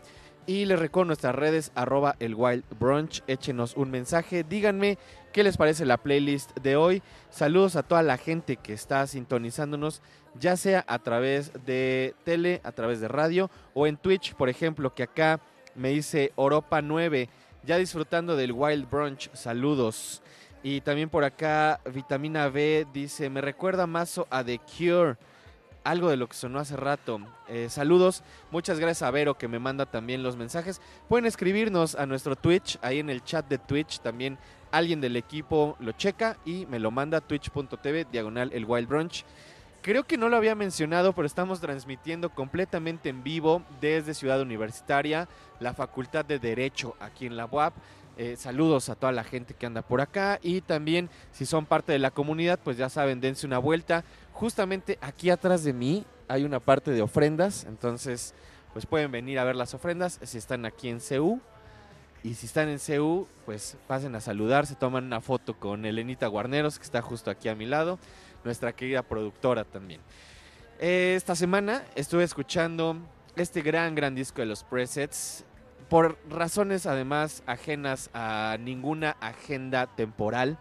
Y 0.48 0.66
les 0.66 0.80
recuerdo 0.80 1.08
nuestras 1.08 1.36
redes, 1.36 1.72
arroba 1.76 2.16
el 2.20 2.34
Wild 2.34 2.64
Brunch, 2.80 3.24
échenos 3.28 3.76
un 3.76 3.92
mensaje, 3.92 4.44
díganme 4.44 4.98
qué 5.32 5.44
les 5.44 5.56
parece 5.56 5.86
la 5.86 5.98
playlist 5.98 6.58
de 6.60 6.76
hoy. 6.76 7.04
Saludos 7.30 7.76
a 7.76 7.84
toda 7.84 8.02
la 8.02 8.18
gente 8.18 8.58
que 8.58 8.74
está 8.74 9.06
sintonizándonos, 9.06 10.02
ya 10.40 10.58
sea 10.58 10.84
a 10.88 10.98
través 11.00 11.52
de 11.66 12.16
tele, 12.24 12.60
a 12.64 12.72
través 12.72 13.00
de 13.00 13.08
radio 13.08 13.52
o 13.76 13.86
en 13.86 13.98
Twitch, 13.98 14.34
por 14.34 14.50
ejemplo, 14.50 14.96
que 14.96 15.04
acá 15.04 15.40
me 15.76 15.90
dice 15.90 16.34
Europa 16.36 16.82
9, 16.82 17.30
ya 17.64 17.78
disfrutando 17.78 18.36
del 18.36 18.52
Wild 18.52 18.90
Brunch, 18.90 19.32
saludos. 19.34 20.24
Y 20.64 20.82
también 20.82 21.10
por 21.10 21.24
acá, 21.24 21.80
Vitamina 21.92 22.50
B 22.50 22.88
dice, 22.94 23.30
me 23.30 23.42
recuerda 23.42 23.88
más 23.88 24.20
a 24.30 24.44
The 24.44 24.60
Cure, 24.60 25.18
algo 25.84 26.10
de 26.10 26.18
lo 26.18 26.28
que 26.28 26.36
sonó 26.36 26.60
hace 26.60 26.78
rato. 26.78 27.20
Eh, 27.48 27.68
saludos, 27.70 28.24
muchas 28.52 28.80
gracias 28.80 29.02
a 29.02 29.12
Vero 29.12 29.38
que 29.38 29.48
me 29.48 29.58
manda 29.58 29.86
también 29.88 30.22
los 30.22 30.38
mensajes. 30.38 30.80
Pueden 31.10 31.26
escribirnos 31.26 31.96
a 31.96 32.06
nuestro 32.06 32.36
Twitch, 32.36 32.78
ahí 32.82 33.00
en 33.00 33.10
el 33.10 33.24
chat 33.24 33.48
de 33.48 33.58
Twitch 33.58 34.00
también 34.02 34.38
alguien 34.72 35.02
del 35.02 35.16
equipo 35.16 35.76
lo 35.80 35.92
checa 35.92 36.38
y 36.46 36.66
me 36.66 36.80
lo 36.80 36.92
manda 36.92 37.18
a 37.18 37.22
twitch.tv, 37.22 38.06
diagonal 38.12 38.52
el 38.54 38.66
Wild 38.66 38.88
Brunch. 38.88 39.26
Creo 39.82 40.04
que 40.04 40.18
no 40.18 40.30
lo 40.30 40.38
había 40.38 40.54
mencionado, 40.54 41.14
pero 41.14 41.26
estamos 41.26 41.60
transmitiendo 41.60 42.30
completamente 42.30 43.10
en 43.10 43.24
vivo 43.24 43.64
desde 43.80 44.14
Ciudad 44.14 44.40
Universitaria, 44.40 45.28
la 45.60 45.74
Facultad 45.74 46.24
de 46.24 46.38
Derecho 46.38 46.96
aquí 47.00 47.26
en 47.26 47.36
la 47.36 47.46
UAP. 47.46 47.74
Eh, 48.18 48.36
saludos 48.38 48.90
a 48.90 48.96
toda 48.96 49.12
la 49.12 49.24
gente 49.24 49.54
que 49.54 49.66
anda 49.66 49.82
por 49.82 50.02
acá 50.02 50.40
y 50.44 50.62
también 50.62 51.10
si 51.32 51.46
son 51.46 51.66
parte 51.66 51.92
de 51.92 52.00
la 52.00 52.12
comunidad, 52.12 52.60
pues 52.64 52.78
ya 52.78 52.90
saben, 52.90 53.22
dense 53.22 53.48
una 53.48 53.58
vuelta. 53.58 54.04
Justamente 54.34 55.00
aquí 55.02 55.30
atrás 55.30 55.64
de 55.64 55.74
mí 55.74 56.06
hay 56.28 56.44
una 56.44 56.60
parte 56.60 56.92
de 56.92 57.02
ofrendas, 57.02 57.66
entonces 57.66 58.34
pues 58.74 58.86
pueden 58.86 59.12
venir 59.12 59.40
a 59.40 59.44
ver 59.44 59.56
las 59.56 59.74
ofrendas 59.74 60.20
si 60.24 60.38
están 60.38 60.66
aquí 60.66 60.90
en 60.90 61.00
CU. 61.00 61.40
Y 62.24 62.36
si 62.36 62.46
están 62.46 62.70
en 62.70 62.78
CU, 62.78 63.28
pues 63.46 63.78
pasen 63.88 64.14
a 64.16 64.22
saludar, 64.22 64.68
se 64.68 64.76
toman 64.76 65.06
una 65.06 65.22
foto 65.22 65.58
con 65.58 65.86
Elenita 65.86 66.28
Guarneros, 66.28 66.78
que 66.78 66.86
está 66.86 67.02
justo 67.02 67.32
aquí 67.32 67.50
a 67.50 67.56
mi 67.56 67.66
lado, 67.66 67.98
nuestra 68.44 68.74
querida 68.74 69.02
productora 69.02 69.64
también. 69.64 70.02
Eh, 70.80 71.16
esta 71.16 71.36
semana 71.36 71.84
estuve 71.96 72.24
escuchando 72.24 72.96
este 73.36 73.62
gran, 73.62 73.96
gran 73.96 74.14
disco 74.14 74.42
de 74.42 74.46
los 74.46 74.64
presets, 74.64 75.46
por 75.92 76.18
razones 76.30 76.86
además 76.86 77.44
ajenas 77.48 78.10
a 78.14 78.56
ninguna 78.62 79.18
agenda 79.20 79.88
temporal, 79.88 80.58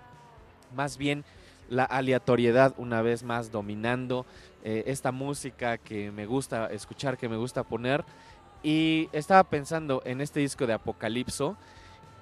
más 0.75 0.99
bien 0.99 1.25
la 1.69 1.85
aleatoriedad 1.85 2.75
una 2.79 3.01
vez 3.01 3.23
más 3.23 3.53
dominando 3.53 4.27
eh, 4.65 4.83
esta 4.89 5.13
música 5.13 5.79
que 5.79 6.11
me 6.11 6.27
gusta 6.27 6.67
escuchar, 6.73 7.17
que 7.17 7.29
me 7.29 7.37
gusta 7.37 7.63
poner. 7.63 8.05
Y 8.65 9.09
estaba 9.13 9.45
pensando 9.45 10.03
en 10.05 10.21
este 10.21 10.41
disco 10.41 10.67
de 10.67 10.73
Apocalipso, 10.73 11.57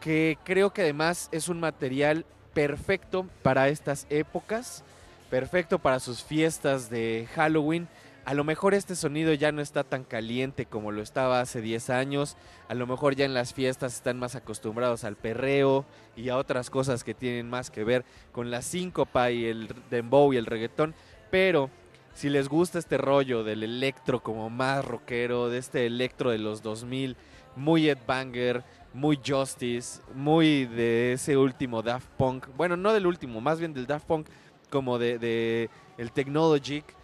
que 0.02 0.36
creo 0.44 0.74
que 0.74 0.82
además 0.82 1.30
es 1.32 1.48
un 1.48 1.60
material 1.60 2.26
perfecto 2.52 3.26
para 3.42 3.70
estas 3.70 4.06
épocas, 4.10 4.84
perfecto 5.30 5.78
para 5.78 5.98
sus 5.98 6.22
fiestas 6.22 6.90
de 6.90 7.26
Halloween. 7.34 7.88
A 8.28 8.34
lo 8.34 8.44
mejor 8.44 8.74
este 8.74 8.94
sonido 8.94 9.32
ya 9.32 9.52
no 9.52 9.62
está 9.62 9.84
tan 9.84 10.04
caliente 10.04 10.66
como 10.66 10.92
lo 10.92 11.00
estaba 11.00 11.40
hace 11.40 11.62
10 11.62 11.88
años. 11.88 12.36
A 12.68 12.74
lo 12.74 12.86
mejor 12.86 13.16
ya 13.16 13.24
en 13.24 13.32
las 13.32 13.54
fiestas 13.54 13.94
están 13.94 14.18
más 14.18 14.34
acostumbrados 14.34 15.04
al 15.04 15.16
perreo 15.16 15.86
y 16.14 16.28
a 16.28 16.36
otras 16.36 16.68
cosas 16.68 17.04
que 17.04 17.14
tienen 17.14 17.48
más 17.48 17.70
que 17.70 17.84
ver 17.84 18.04
con 18.30 18.50
la 18.50 18.60
síncopa 18.60 19.30
y 19.30 19.46
el 19.46 19.74
dembow 19.88 20.34
y 20.34 20.36
el 20.36 20.44
reggaetón. 20.44 20.94
Pero 21.30 21.70
si 22.12 22.28
les 22.28 22.50
gusta 22.50 22.78
este 22.78 22.98
rollo 22.98 23.44
del 23.44 23.62
electro 23.62 24.22
como 24.22 24.50
más 24.50 24.84
rockero, 24.84 25.48
de 25.48 25.56
este 25.56 25.86
electro 25.86 26.30
de 26.30 26.36
los 26.36 26.60
2000, 26.60 27.16
muy 27.56 27.88
Ed 27.88 27.96
Banger, 28.06 28.62
muy 28.92 29.18
Justice, 29.26 30.02
muy 30.14 30.66
de 30.66 31.14
ese 31.14 31.38
último 31.38 31.80
Daft 31.80 32.10
Punk. 32.18 32.48
Bueno, 32.58 32.76
no 32.76 32.92
del 32.92 33.06
último, 33.06 33.40
más 33.40 33.58
bien 33.58 33.72
del 33.72 33.86
Daft 33.86 34.04
Punk, 34.04 34.26
como 34.68 34.98
de, 34.98 35.18
de 35.18 35.70
el 35.96 36.12
Technologic. 36.12 36.97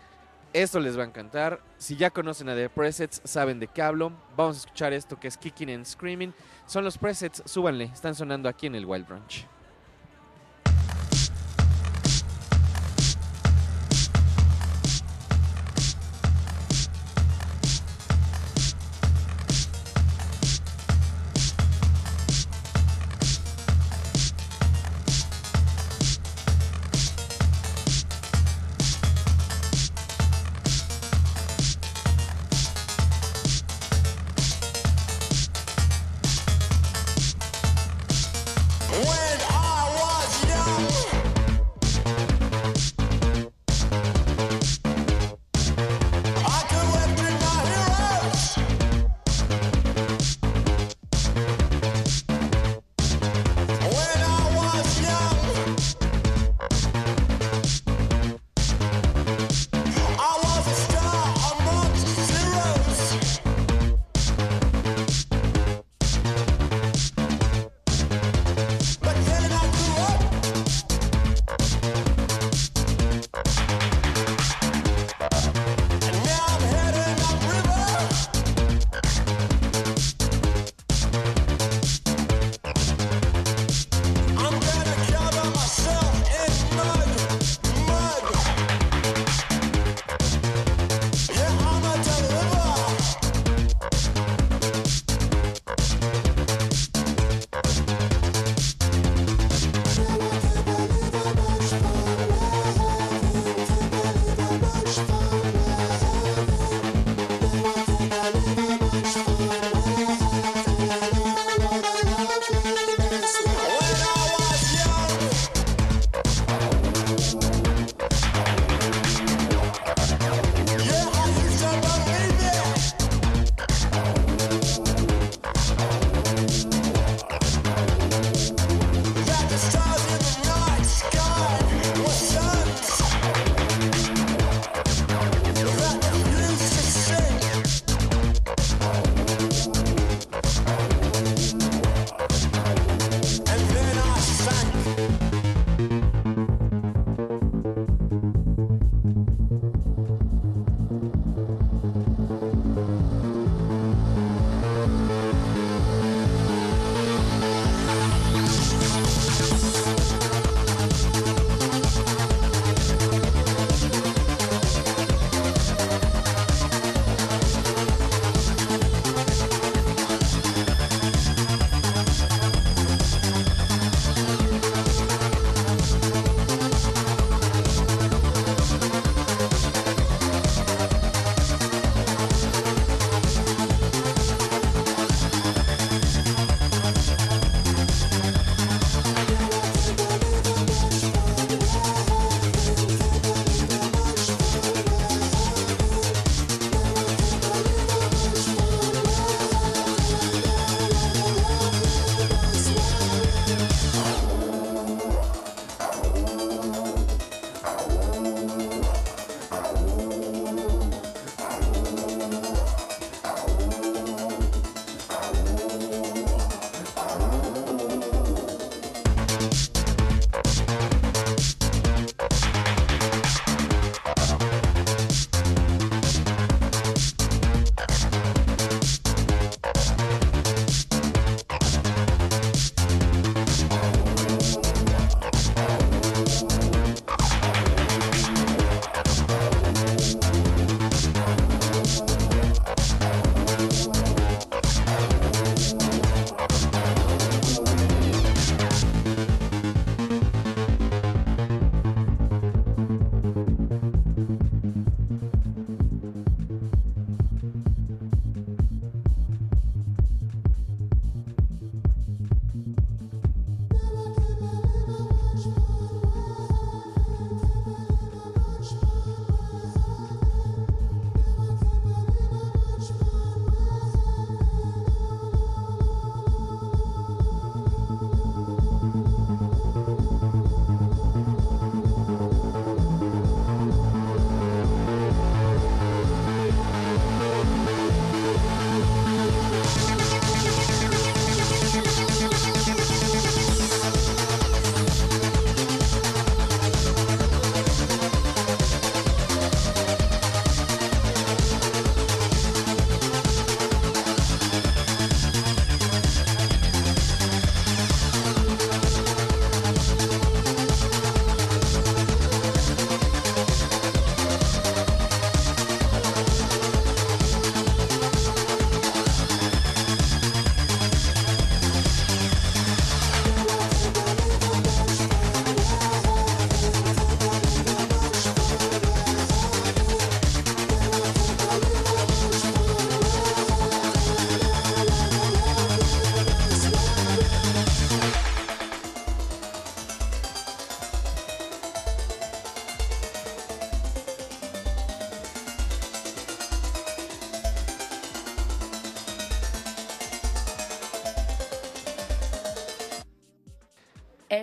Esto 0.55 0.78
les 0.78 0.96
va 0.96 1.02
a 1.02 1.07
encantar. 1.07 1.61
Si 1.78 1.96
ya 1.96 2.11
conocen 2.11 2.48
a 2.48 2.55
The 2.55 2.68
Presets, 2.68 3.20
saben 3.24 3.59
de 3.59 3.66
qué 3.66 3.82
hablo. 3.82 4.12
Vamos 4.36 4.55
a 4.55 4.61
escuchar 4.61 4.92
esto 4.92 5.18
que 5.18 5.26
es 5.26 5.36
Kicking 5.36 5.68
and 5.68 5.84
Screaming. 5.84 6.32
Son 6.66 6.84
los 6.84 6.96
presets, 6.96 7.42
súbanle, 7.44 7.86
están 7.86 8.14
sonando 8.14 8.48
aquí 8.48 8.68
en 8.68 8.76
el 8.76 8.86
Wild 8.86 9.05
Brunch. 9.05 9.48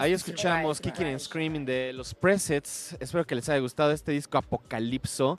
Ahí 0.01 0.13
es 0.13 0.21
escuchamos 0.21 0.81
Kicking 0.81 1.05
and 1.05 1.09
Branch. 1.09 1.21
Screaming 1.21 1.63
de 1.63 1.93
los 1.93 2.15
Presets. 2.15 2.97
Espero 2.99 3.23
que 3.23 3.35
les 3.35 3.47
haya 3.49 3.59
gustado 3.59 3.91
este 3.91 4.11
disco 4.11 4.39
Apocalipso. 4.39 5.37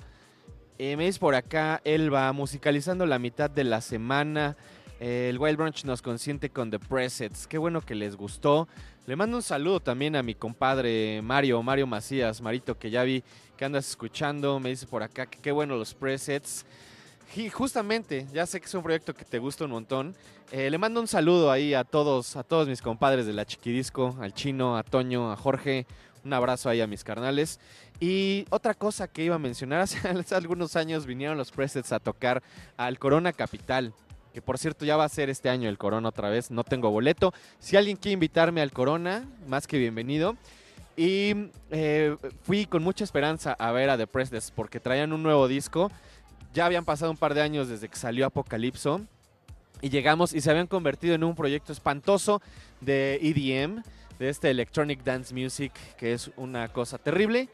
Eh, 0.78 0.96
me 0.96 1.06
dice 1.06 1.18
por 1.18 1.34
acá, 1.34 1.80
Elba, 1.84 2.32
musicalizando 2.32 3.04
la 3.04 3.18
mitad 3.18 3.50
de 3.50 3.64
la 3.64 3.80
semana. 3.80 4.56
Eh, 5.00 5.30
el 5.30 5.38
Wild 5.40 5.58
Brunch 5.58 5.84
nos 5.84 6.00
consiente 6.00 6.50
con 6.50 6.70
The 6.70 6.78
Presets. 6.78 7.48
Qué 7.48 7.58
bueno 7.58 7.80
que 7.80 7.96
les 7.96 8.14
gustó. 8.14 8.68
Le 9.06 9.16
mando 9.16 9.38
un 9.38 9.42
saludo 9.42 9.80
también 9.80 10.14
a 10.14 10.22
mi 10.22 10.36
compadre 10.36 11.22
Mario, 11.22 11.60
Mario 11.64 11.88
Macías, 11.88 12.40
Marito, 12.40 12.78
que 12.78 12.88
ya 12.88 13.02
vi 13.02 13.24
que 13.56 13.64
andas 13.64 13.88
escuchando. 13.88 14.60
Me 14.60 14.68
dice 14.68 14.86
por 14.86 15.02
acá 15.02 15.26
que 15.26 15.40
qué 15.40 15.50
bueno 15.50 15.76
los 15.76 15.92
presets. 15.92 16.64
Justamente, 17.50 18.26
ya 18.32 18.44
sé 18.44 18.60
que 18.60 18.66
es 18.66 18.74
un 18.74 18.82
proyecto 18.82 19.14
que 19.14 19.24
te 19.24 19.38
gusta 19.38 19.64
un 19.64 19.70
montón. 19.70 20.14
Eh, 20.50 20.68
le 20.68 20.76
mando 20.76 21.00
un 21.00 21.08
saludo 21.08 21.50
ahí 21.50 21.72
a 21.72 21.82
todos, 21.82 22.36
a 22.36 22.42
todos 22.42 22.68
mis 22.68 22.82
compadres 22.82 23.24
de 23.24 23.32
la 23.32 23.46
Chiquidisco, 23.46 24.18
al 24.20 24.34
Chino, 24.34 24.76
a 24.76 24.82
Toño, 24.82 25.32
a 25.32 25.36
Jorge. 25.36 25.86
Un 26.24 26.34
abrazo 26.34 26.68
ahí 26.68 26.82
a 26.82 26.86
mis 26.86 27.04
carnales. 27.04 27.58
Y 28.00 28.44
otra 28.50 28.74
cosa 28.74 29.08
que 29.08 29.24
iba 29.24 29.36
a 29.36 29.38
mencionar, 29.38 29.80
hace, 29.82 30.34
algunos 30.34 30.76
años 30.76 31.06
vinieron 31.06 31.38
los 31.38 31.50
presets 31.50 31.92
a 31.92 32.00
tocar 32.00 32.42
al 32.76 32.98
Corona 32.98 33.32
Capital. 33.32 33.94
Que 34.34 34.42
por 34.42 34.58
cierto 34.58 34.84
ya 34.84 34.98
va 34.98 35.04
a 35.04 35.08
ser 35.08 35.30
este 35.30 35.48
año 35.48 35.70
el 35.70 35.78
Corona 35.78 36.10
otra 36.10 36.28
vez, 36.28 36.50
no 36.50 36.64
tengo 36.64 36.90
boleto. 36.90 37.32
Si 37.58 37.78
alguien 37.78 37.96
quiere 37.96 38.14
invitarme 38.14 38.60
al 38.60 38.72
Corona, 38.72 39.26
más 39.46 39.66
que 39.66 39.78
bienvenido. 39.78 40.36
Y 40.96 41.50
eh, 41.70 42.14
fui 42.42 42.66
con 42.66 42.82
mucha 42.82 43.04
esperanza 43.04 43.56
a 43.58 43.72
ver 43.72 43.88
a 43.88 43.96
The 43.96 44.06
Presets 44.06 44.50
porque 44.50 44.80
traían 44.80 45.14
un 45.14 45.22
nuevo 45.22 45.48
disco. 45.48 45.90
Ya 46.52 46.66
habían 46.66 46.84
pasado 46.84 47.10
un 47.10 47.16
par 47.16 47.34
de 47.34 47.40
años 47.40 47.68
desde 47.68 47.88
que 47.88 47.96
salió 47.96 48.26
Apocalipso. 48.26 49.00
Y 49.80 49.88
llegamos 49.88 50.32
y 50.32 50.40
se 50.40 50.50
habían 50.50 50.66
convertido 50.66 51.14
en 51.14 51.24
un 51.24 51.34
proyecto 51.34 51.72
espantoso 51.72 52.40
de 52.80 53.18
EDM, 53.22 53.82
de 54.18 54.28
este 54.28 54.50
Electronic 54.50 55.02
Dance 55.02 55.34
Music, 55.34 55.72
que 55.96 56.12
es 56.12 56.30
una 56.36 56.68
cosa 56.68 56.98
terrible. 56.98 57.48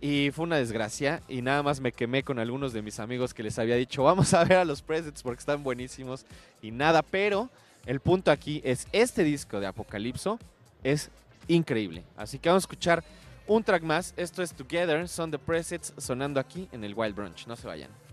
Y 0.00 0.30
fue 0.32 0.44
una 0.44 0.56
desgracia. 0.56 1.20
Y 1.28 1.42
nada 1.42 1.62
más 1.62 1.80
me 1.80 1.92
quemé 1.92 2.22
con 2.22 2.38
algunos 2.38 2.72
de 2.72 2.82
mis 2.82 3.00
amigos 3.00 3.34
que 3.34 3.42
les 3.42 3.58
había 3.58 3.76
dicho, 3.76 4.04
vamos 4.04 4.32
a 4.32 4.44
ver 4.44 4.58
a 4.58 4.64
los 4.64 4.80
presets 4.80 5.22
porque 5.22 5.40
están 5.40 5.62
buenísimos. 5.62 6.24
Y 6.62 6.70
nada, 6.70 7.02
pero 7.02 7.50
el 7.84 8.00
punto 8.00 8.30
aquí 8.30 8.62
es 8.64 8.86
este 8.92 9.24
disco 9.24 9.60
de 9.60 9.66
Apocalipso 9.66 10.38
es 10.82 11.10
increíble. 11.48 12.04
Así 12.16 12.38
que 12.38 12.48
vamos 12.48 12.62
a 12.62 12.66
escuchar 12.66 13.04
un 13.46 13.62
track 13.62 13.82
más. 13.82 14.14
Esto 14.16 14.42
es 14.42 14.52
Together, 14.52 15.08
son 15.08 15.30
The 15.30 15.38
Presets 15.38 15.92
sonando 15.98 16.40
aquí 16.40 16.68
en 16.72 16.84
el 16.84 16.94
Wild 16.94 17.14
Brunch. 17.14 17.46
No 17.46 17.56
se 17.56 17.66
vayan. 17.66 18.05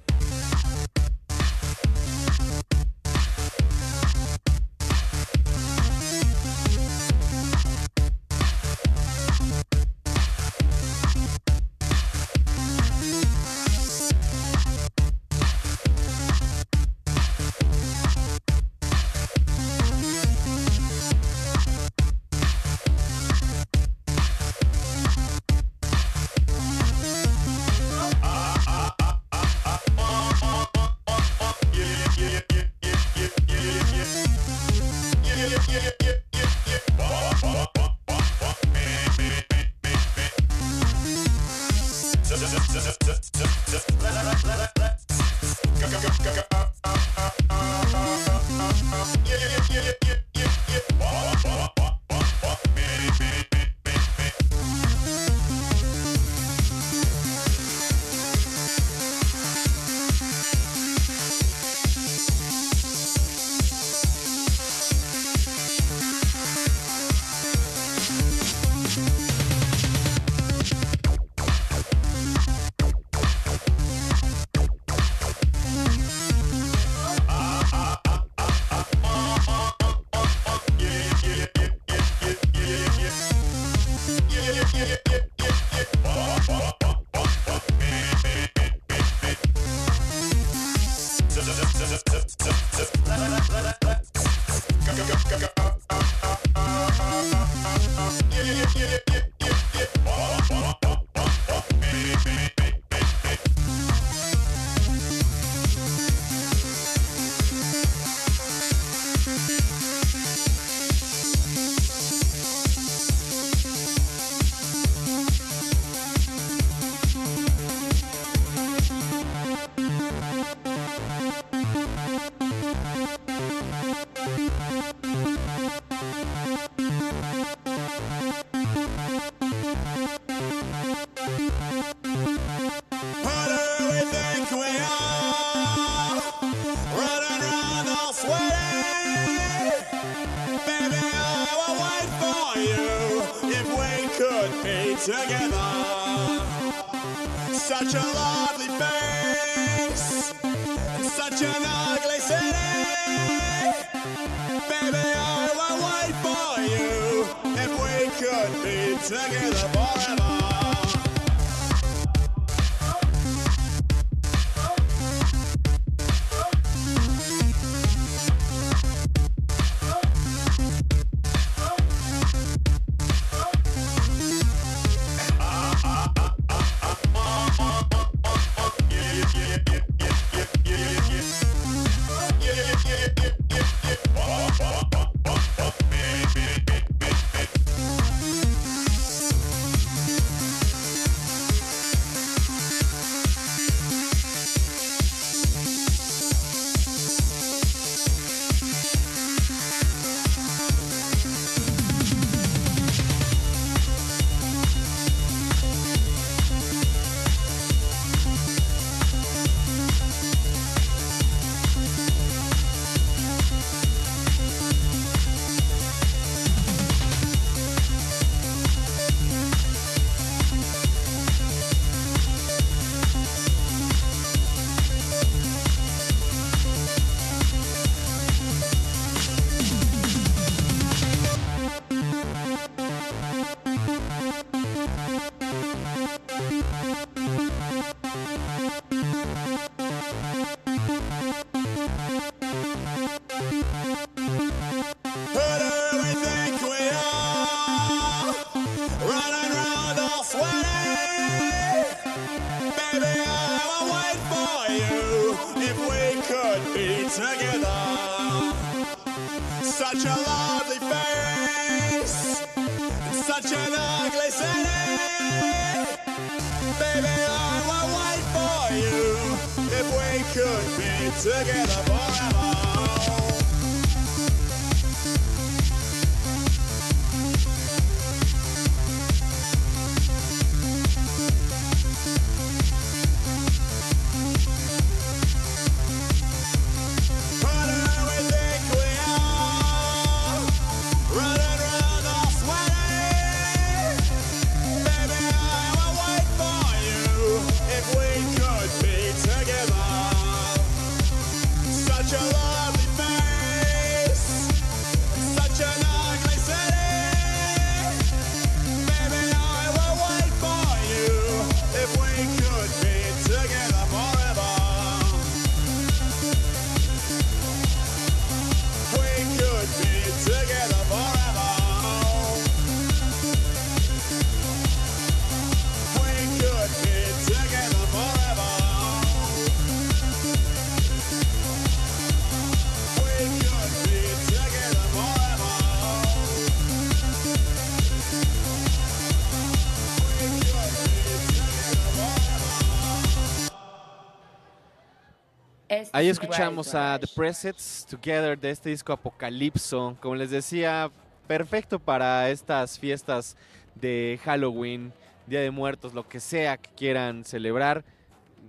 Ahí 345.96 346.10
es 346.10 346.20
escuchamos 346.20 346.74
a 346.74 346.98
The. 346.98 347.06
Presets 347.06 347.86
Together 347.88 348.36
de 348.36 348.50
este 348.50 348.72
disco 348.72 348.94
Apocalipso. 348.94 349.96
Como 350.02 350.16
les 350.16 350.32
decía, 350.32 350.90
perfecto 351.28 351.78
para 351.78 352.32
estas 352.32 352.80
fiestas 352.80 353.38
de 353.76 354.20
Halloween, 354.24 354.92
Día 355.28 355.42
de 355.42 355.52
Muertos, 355.52 355.94
lo 355.94 356.10
que 356.10 356.20
sea 356.20 356.58
que 356.58 356.72
quieran 356.72 357.24
celebrar. 357.24 357.86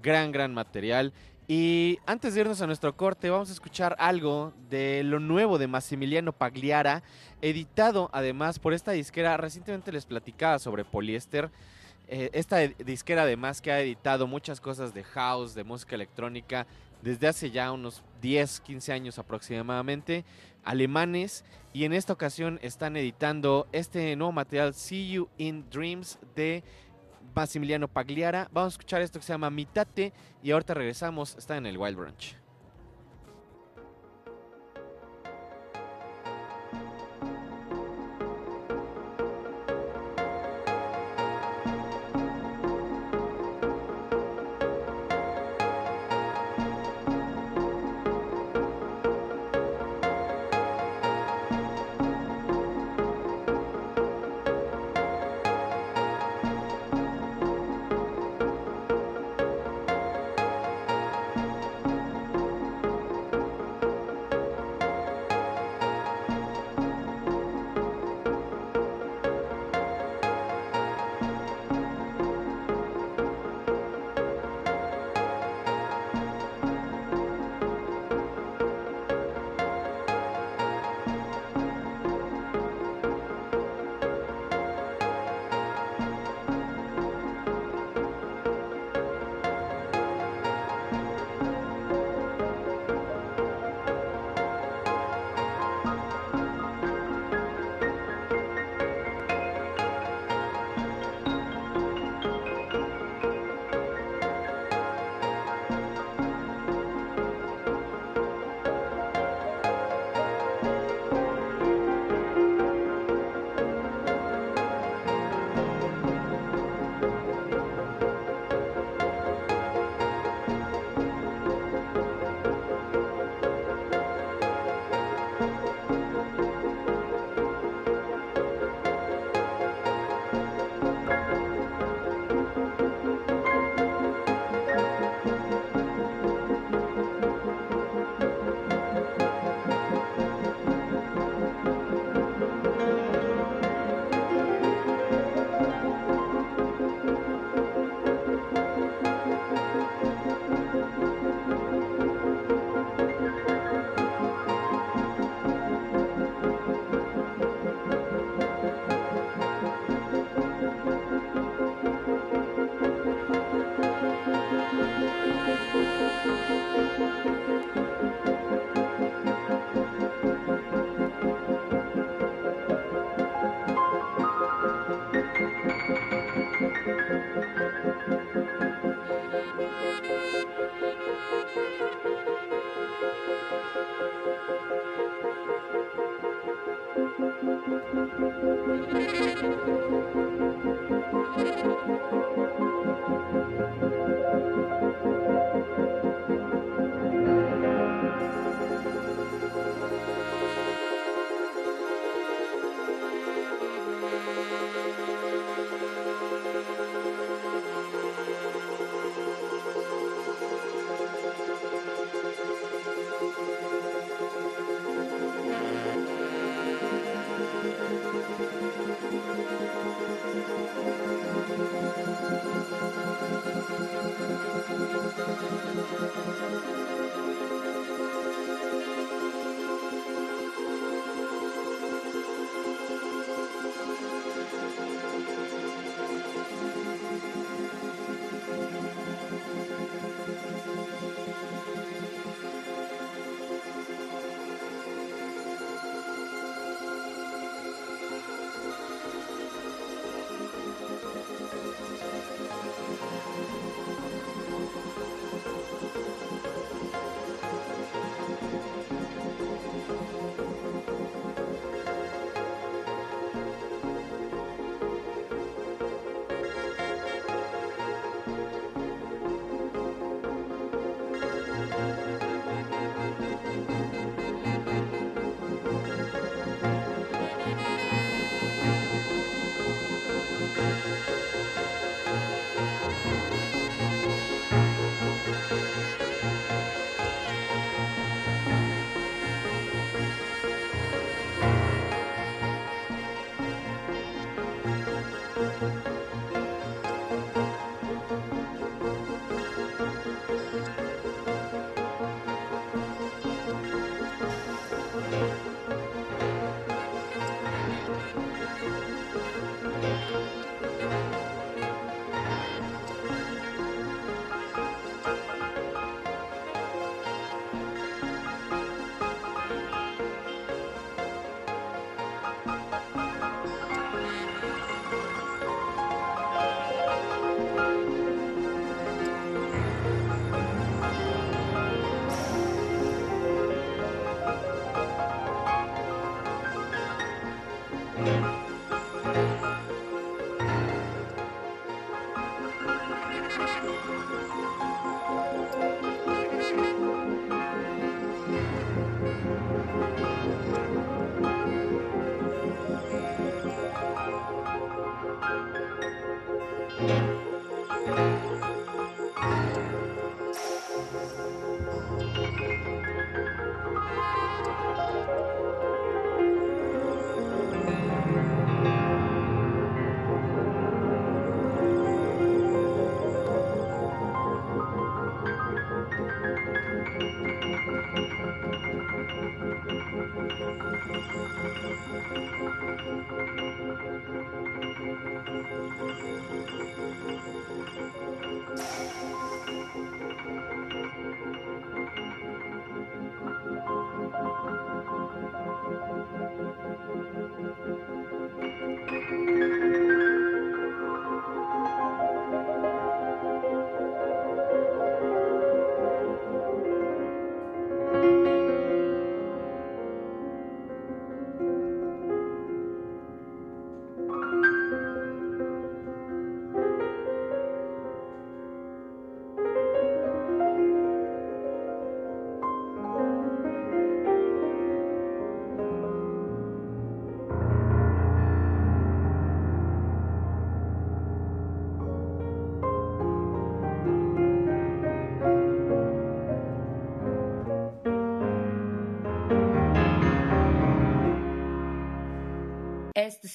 Gran, 0.02 0.32
gran 0.32 0.54
material. 0.54 1.12
Y 1.46 1.98
antes 2.06 2.32
de 2.32 2.40
irnos 2.40 2.62
a 2.62 2.66
nuestro 2.66 2.96
corte, 2.96 3.28
vamos 3.28 3.50
a 3.50 3.52
escuchar 3.52 3.94
algo 3.98 4.54
de 4.70 5.02
lo 5.04 5.20
nuevo 5.20 5.58
de 5.58 5.66
Massimiliano 5.66 6.32
Pagliara, 6.32 7.02
editado 7.42 8.08
además 8.14 8.58
por 8.58 8.72
esta 8.72 8.92
disquera. 8.92 9.36
Recientemente 9.36 9.92
les 9.92 10.06
platicaba 10.06 10.58
sobre 10.58 10.86
Poliéster. 10.86 11.50
Eh, 12.08 12.30
esta 12.32 12.58
disquera 12.58 13.22
además 13.22 13.60
que 13.60 13.70
ha 13.70 13.80
editado 13.80 14.26
muchas 14.26 14.62
cosas 14.62 14.94
de 14.94 15.04
house, 15.04 15.54
de 15.54 15.64
música 15.64 15.94
electrónica, 15.94 16.66
desde 17.04 17.28
hace 17.28 17.50
ya 17.50 17.70
unos 17.70 18.02
10, 18.22 18.60
15 18.60 18.92
años 18.92 19.18
aproximadamente, 19.18 20.24
alemanes, 20.64 21.44
y 21.74 21.84
en 21.84 21.92
esta 21.92 22.14
ocasión 22.14 22.58
están 22.62 22.96
editando 22.96 23.68
este 23.72 24.16
nuevo 24.16 24.32
material, 24.32 24.72
See 24.72 25.10
You 25.10 25.28
in 25.36 25.68
Dreams, 25.68 26.18
de 26.34 26.64
Massimiliano 27.34 27.88
Pagliara. 27.88 28.48
Vamos 28.52 28.72
a 28.72 28.76
escuchar 28.76 29.02
esto 29.02 29.18
que 29.18 29.26
se 29.26 29.34
llama 29.34 29.50
Mitate, 29.50 30.14
y 30.42 30.50
ahorita 30.50 30.72
regresamos, 30.72 31.36
está 31.36 31.58
en 31.58 31.66
el 31.66 31.76
Wild 31.76 31.96
Brunch. 31.98 32.43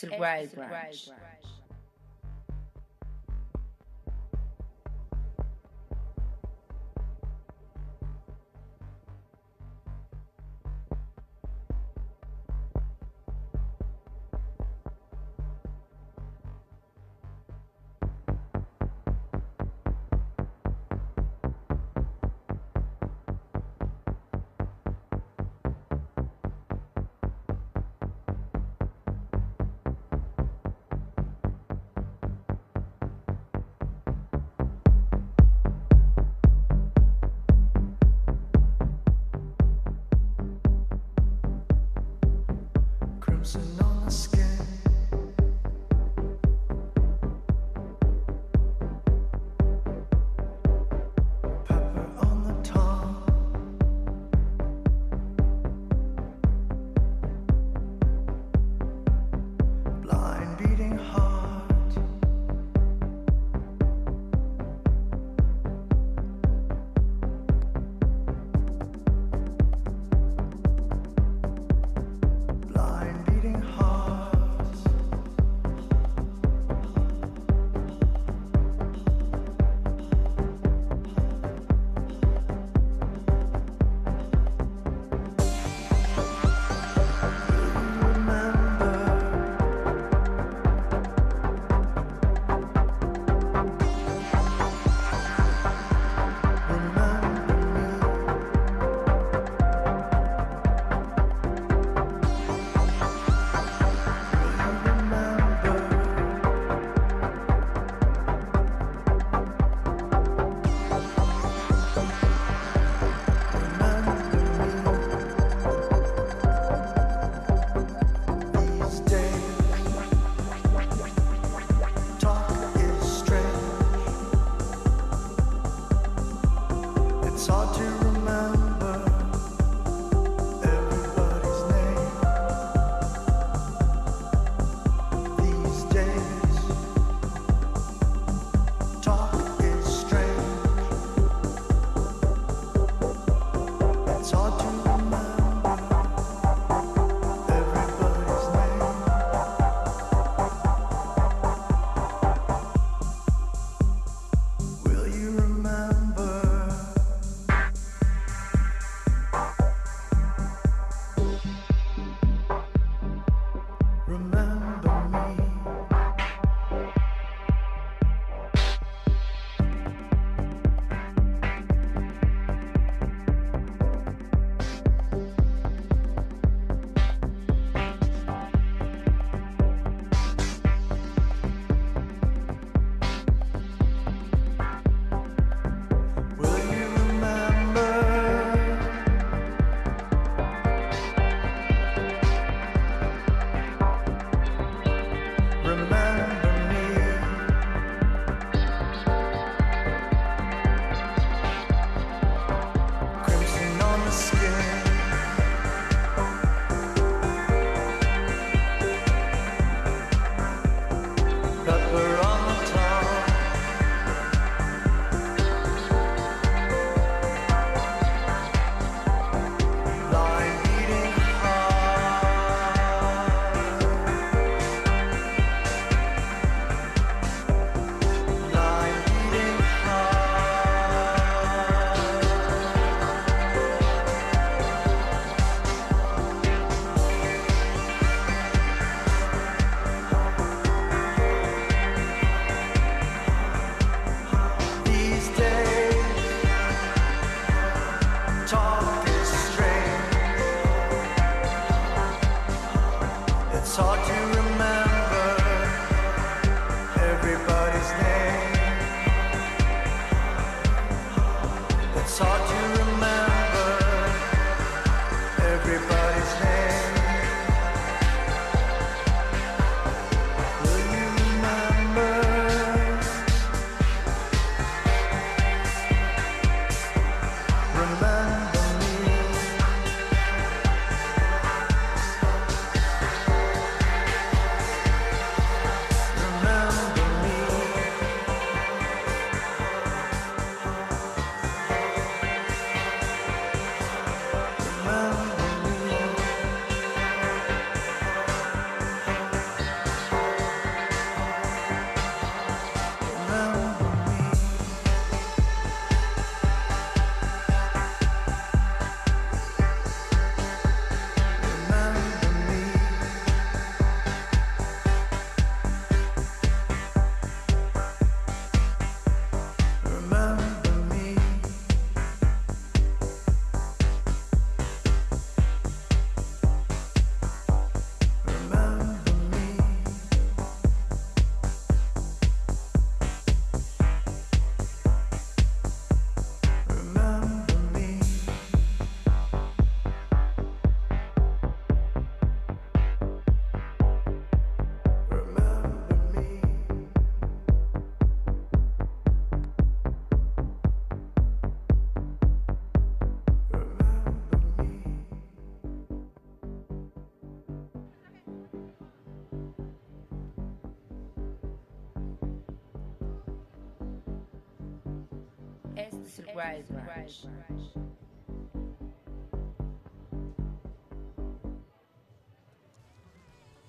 Este 0.02 0.08
es 0.08 0.14
el 0.14 0.22
Wild 0.22 0.56
Branch. 0.56 1.19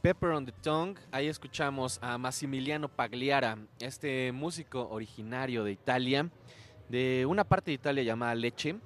Pepper 0.02 0.30
on 0.30 0.46
the 0.46 0.52
Tongue, 0.62 0.98
ahí 1.12 1.28
escuchamos 1.28 1.98
a 2.02 2.16
Massimiliano 2.16 2.88
Pagliara, 2.88 3.58
este 3.80 4.32
músico 4.32 4.88
originario 4.88 5.62
de 5.62 5.72
Italia, 5.72 6.30
de 6.88 7.26
una 7.26 7.44
parte 7.44 7.70
de 7.70 7.74
Italia 7.74 8.02
llamada 8.02 8.34
Leche. 8.34 8.76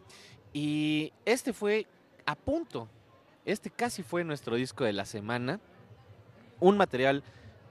Y 0.53 1.13
este 1.25 1.53
fue 1.53 1.87
a 2.27 2.35
punto, 2.35 2.89
este 3.45 3.71
casi 3.71 4.03
fue 4.03 4.25
nuestro 4.25 4.57
disco 4.57 4.85
de 4.85 4.93
la 4.93 5.05
semana. 5.05 5.61
Un 6.59 6.77
material 6.77 7.23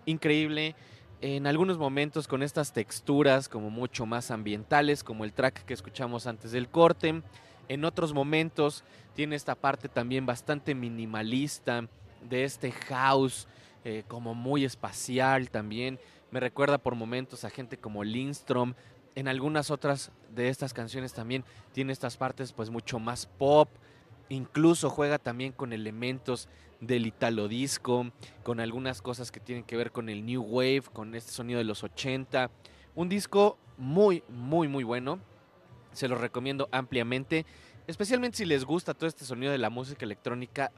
increíble, 0.06 0.76
en 1.24 1.48
algunos 1.48 1.78
momentos 1.78 2.28
con 2.28 2.44
estas 2.44 2.74
texturas 2.74 3.48
como 3.48 3.70
mucho 3.70 4.06
más 4.06 4.30
ambientales, 4.30 5.06
como 5.06 5.24
el 5.24 5.32
track 5.32 5.64
que 5.64 5.74
escuchamos 5.74 6.28
antes 6.28 6.52
del 6.52 6.68
corte. 6.68 7.22
En 7.70 7.86
otros 7.86 8.14
momentos 8.14 8.84
tiene 9.16 9.38
esta 9.38 9.56
parte 9.56 9.88
también 9.88 10.26
bastante 10.26 10.76
minimalista, 10.76 11.88
de 12.30 12.44
este 12.44 12.74
house 12.74 13.48
eh, 13.86 14.04
como 14.10 14.36
muy 14.36 14.66
espacial 14.66 15.50
también. 15.50 15.98
Me 16.30 16.42
recuerda 16.42 16.78
por 16.78 16.96
momentos 16.96 17.46
a 17.46 17.50
gente 17.50 17.78
como 17.78 18.04
Lindstrom. 18.04 18.74
En 19.16 19.30
algunas 19.30 19.72
otras 19.72 20.12
de 20.36 20.50
estas 20.50 20.74
canciones 20.74 21.14
también 21.14 21.46
tiene 21.72 21.94
estas 21.94 22.18
partes 22.18 22.52
pues 22.52 22.70
mucho 22.70 23.00
más 23.00 23.28
pop. 23.28 23.70
Incluso 24.28 24.90
juega 24.90 25.20
también 25.20 25.54
con 25.54 25.72
elementos 25.72 26.50
del 26.88 27.06
italo 27.06 27.48
disco, 27.48 28.12
con 28.44 28.60
algunas 28.60 29.02
cosas 29.02 29.32
que 29.32 29.40
tienen 29.40 29.64
que 29.64 29.78
ver 29.78 29.92
con 29.92 30.10
el 30.10 30.26
new 30.26 30.42
wave, 30.42 30.84
con 30.92 31.16
este 31.16 31.32
sonido 31.32 31.58
de 31.58 31.64
los 31.64 31.84
80. 31.84 32.50
Un 32.96 33.10
disco 33.10 33.58
muy, 33.78 34.24
muy, 34.30 34.68
muy 34.68 34.84
bueno. 34.84 35.20
Se 35.92 36.08
lo 36.08 36.16
recomiendo 36.16 36.70
ampliamente, 36.72 37.46
especialmente 37.88 38.38
si 38.38 38.46
les 38.46 38.66
gusta 38.66 38.94
todo 38.94 39.08
este 39.08 39.26
sonido 39.26 39.52
de 39.52 39.58
la 39.58 39.70
música 39.70 40.06
electrónica 40.06 40.72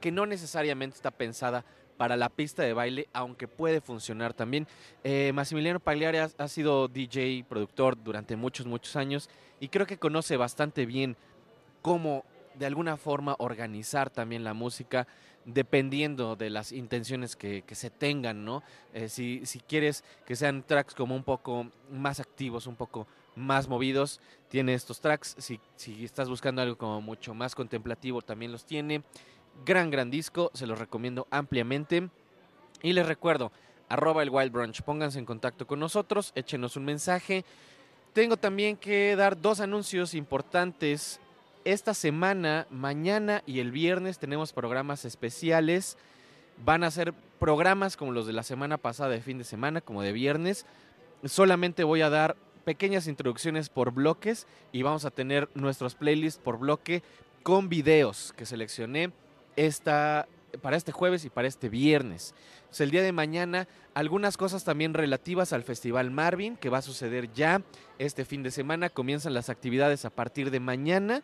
que 0.00 0.10
no 0.10 0.26
necesariamente 0.26 0.96
está 0.96 1.10
pensada 1.10 1.64
para 1.96 2.16
la 2.16 2.28
pista 2.30 2.62
de 2.62 2.72
baile, 2.72 3.08
aunque 3.12 3.46
puede 3.46 3.80
funcionar 3.80 4.34
también. 4.34 4.66
Eh, 5.04 5.30
Massimiliano 5.34 5.78
Pagliari 5.78 6.18
ha, 6.18 6.30
ha 6.36 6.48
sido 6.48 6.88
DJ, 6.88 7.44
productor 7.48 8.02
durante 8.02 8.34
muchos, 8.34 8.66
muchos 8.66 8.96
años 8.96 9.28
y 9.60 9.68
creo 9.68 9.86
que 9.86 9.98
conoce 9.98 10.36
bastante 10.36 10.86
bien 10.86 11.16
cómo 11.82 12.24
de 12.54 12.66
alguna 12.66 12.96
forma 12.96 13.36
organizar 13.38 14.10
también 14.10 14.44
la 14.44 14.54
música 14.54 15.06
dependiendo 15.44 16.36
de 16.36 16.50
las 16.50 16.72
intenciones 16.72 17.36
que, 17.36 17.62
que 17.62 17.74
se 17.74 17.90
tengan, 17.90 18.44
¿no? 18.44 18.62
Eh, 18.94 19.08
si, 19.08 19.44
si 19.46 19.60
quieres 19.60 20.04
que 20.26 20.36
sean 20.36 20.62
tracks 20.62 20.94
como 20.94 21.14
un 21.14 21.24
poco 21.24 21.66
más 21.90 22.20
activos, 22.20 22.66
un 22.66 22.76
poco 22.76 23.06
más 23.34 23.68
movidos, 23.68 24.20
tiene 24.48 24.74
estos 24.74 25.00
tracks. 25.00 25.34
Si, 25.38 25.60
si 25.76 26.04
estás 26.04 26.28
buscando 26.28 26.62
algo 26.62 26.76
como 26.76 27.00
mucho 27.00 27.34
más 27.34 27.54
contemplativo, 27.54 28.22
también 28.22 28.52
los 28.52 28.64
tiene. 28.64 29.02
Gran, 29.64 29.90
gran 29.90 30.10
disco, 30.10 30.50
se 30.54 30.66
los 30.66 30.78
recomiendo 30.78 31.26
ampliamente. 31.30 32.08
Y 32.82 32.92
les 32.92 33.06
recuerdo, 33.06 33.52
arroba 33.88 34.22
el 34.22 34.30
Wild 34.30 34.52
Brunch, 34.52 34.82
pónganse 34.82 35.18
en 35.18 35.26
contacto 35.26 35.66
con 35.66 35.78
nosotros, 35.78 36.32
échenos 36.34 36.76
un 36.76 36.84
mensaje. 36.84 37.44
Tengo 38.12 38.36
también 38.36 38.76
que 38.76 39.16
dar 39.16 39.40
dos 39.40 39.60
anuncios 39.60 40.14
importantes. 40.14 41.20
Esta 41.64 41.94
semana, 41.94 42.66
mañana 42.70 43.44
y 43.46 43.60
el 43.60 43.70
viernes 43.70 44.18
tenemos 44.18 44.52
programas 44.52 45.04
especiales. 45.04 45.96
Van 46.64 46.82
a 46.82 46.90
ser 46.90 47.14
programas 47.38 47.96
como 47.96 48.10
los 48.10 48.26
de 48.26 48.32
la 48.32 48.42
semana 48.42 48.78
pasada 48.78 49.10
de 49.10 49.20
fin 49.20 49.38
de 49.38 49.44
semana, 49.44 49.80
como 49.80 50.02
de 50.02 50.10
viernes. 50.10 50.66
Solamente 51.24 51.84
voy 51.84 52.02
a 52.02 52.10
dar 52.10 52.36
pequeñas 52.64 53.06
introducciones 53.06 53.68
por 53.68 53.92
bloques 53.92 54.48
y 54.72 54.82
vamos 54.82 55.04
a 55.04 55.12
tener 55.12 55.48
nuestros 55.54 55.94
playlists 55.94 56.42
por 56.42 56.58
bloque 56.58 57.04
con 57.44 57.68
videos 57.68 58.32
que 58.36 58.44
seleccioné 58.44 59.12
esta, 59.54 60.26
para 60.62 60.76
este 60.76 60.90
jueves 60.90 61.24
y 61.24 61.30
para 61.30 61.46
este 61.46 61.68
viernes. 61.68 62.34
Pues 62.66 62.80
el 62.80 62.90
día 62.90 63.02
de 63.02 63.12
mañana, 63.12 63.68
algunas 63.94 64.36
cosas 64.36 64.64
también 64.64 64.94
relativas 64.94 65.52
al 65.52 65.62
Festival 65.62 66.10
Marvin, 66.10 66.56
que 66.56 66.70
va 66.70 66.78
a 66.78 66.82
suceder 66.82 67.32
ya 67.32 67.62
este 68.00 68.24
fin 68.24 68.42
de 68.42 68.50
semana. 68.50 68.88
Comienzan 68.88 69.32
las 69.32 69.48
actividades 69.48 70.04
a 70.04 70.10
partir 70.10 70.50
de 70.50 70.58
mañana. 70.58 71.22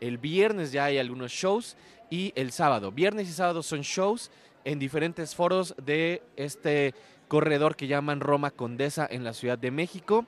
El 0.00 0.18
viernes 0.18 0.72
ya 0.72 0.86
hay 0.86 0.98
algunos 0.98 1.30
shows 1.30 1.76
y 2.10 2.32
el 2.34 2.52
sábado. 2.52 2.90
Viernes 2.90 3.28
y 3.28 3.32
sábado 3.32 3.62
son 3.62 3.82
shows 3.82 4.30
en 4.64 4.78
diferentes 4.78 5.34
foros 5.34 5.74
de 5.82 6.22
este 6.36 6.94
corredor 7.28 7.76
que 7.76 7.86
llaman 7.86 8.20
Roma 8.20 8.50
Condesa 8.50 9.06
en 9.10 9.24
la 9.24 9.32
Ciudad 9.32 9.58
de 9.58 9.70
México. 9.70 10.26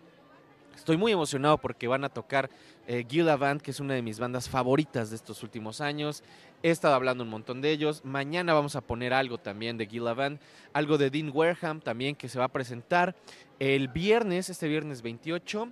Estoy 0.77 0.97
muy 0.97 1.13
emocionado 1.13 1.59
porque 1.59 1.89
van 1.89 2.05
a 2.05 2.09
tocar 2.09 2.51
eh, 2.87 3.05
Gila 3.09 3.37
Band, 3.37 3.61
que 3.61 3.71
es 3.71 3.81
una 3.81 3.95
de 3.95 4.03
mis 4.03 4.19
bandas 4.19 4.49
favoritas 4.49 5.11
de 5.11 5.17
estos 5.17 5.43
últimos 5.43 5.81
años. 5.81 6.23
He 6.63 6.71
estado 6.71 6.95
hablando 6.95 7.25
un 7.25 7.31
montón 7.31 7.61
de 7.61 7.71
ellos. 7.71 8.05
Mañana 8.05 8.55
vamos 8.55 8.77
a 8.77 8.81
poner 8.81 9.13
algo 9.13 9.39
también 9.39 9.77
de 9.77 9.87
Gila 9.87 10.15
Band, 10.15 10.41
algo 10.73 10.99
de 10.99 11.11
Dean 11.11 11.31
Wareham 11.33 11.81
también 11.81 12.15
que 12.15 12.29
se 12.29 12.39
va 12.39 12.47
a 12.47 12.53
presentar 12.53 13.15
el 13.59 13.89
viernes, 13.89 14.49
este 14.49 14.69
viernes 14.69 15.03
28, 15.03 15.69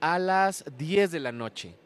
a 0.00 0.18
las 0.18 0.64
10 0.76 1.10
de 1.10 1.20
la 1.20 1.32
noche. 1.32 1.76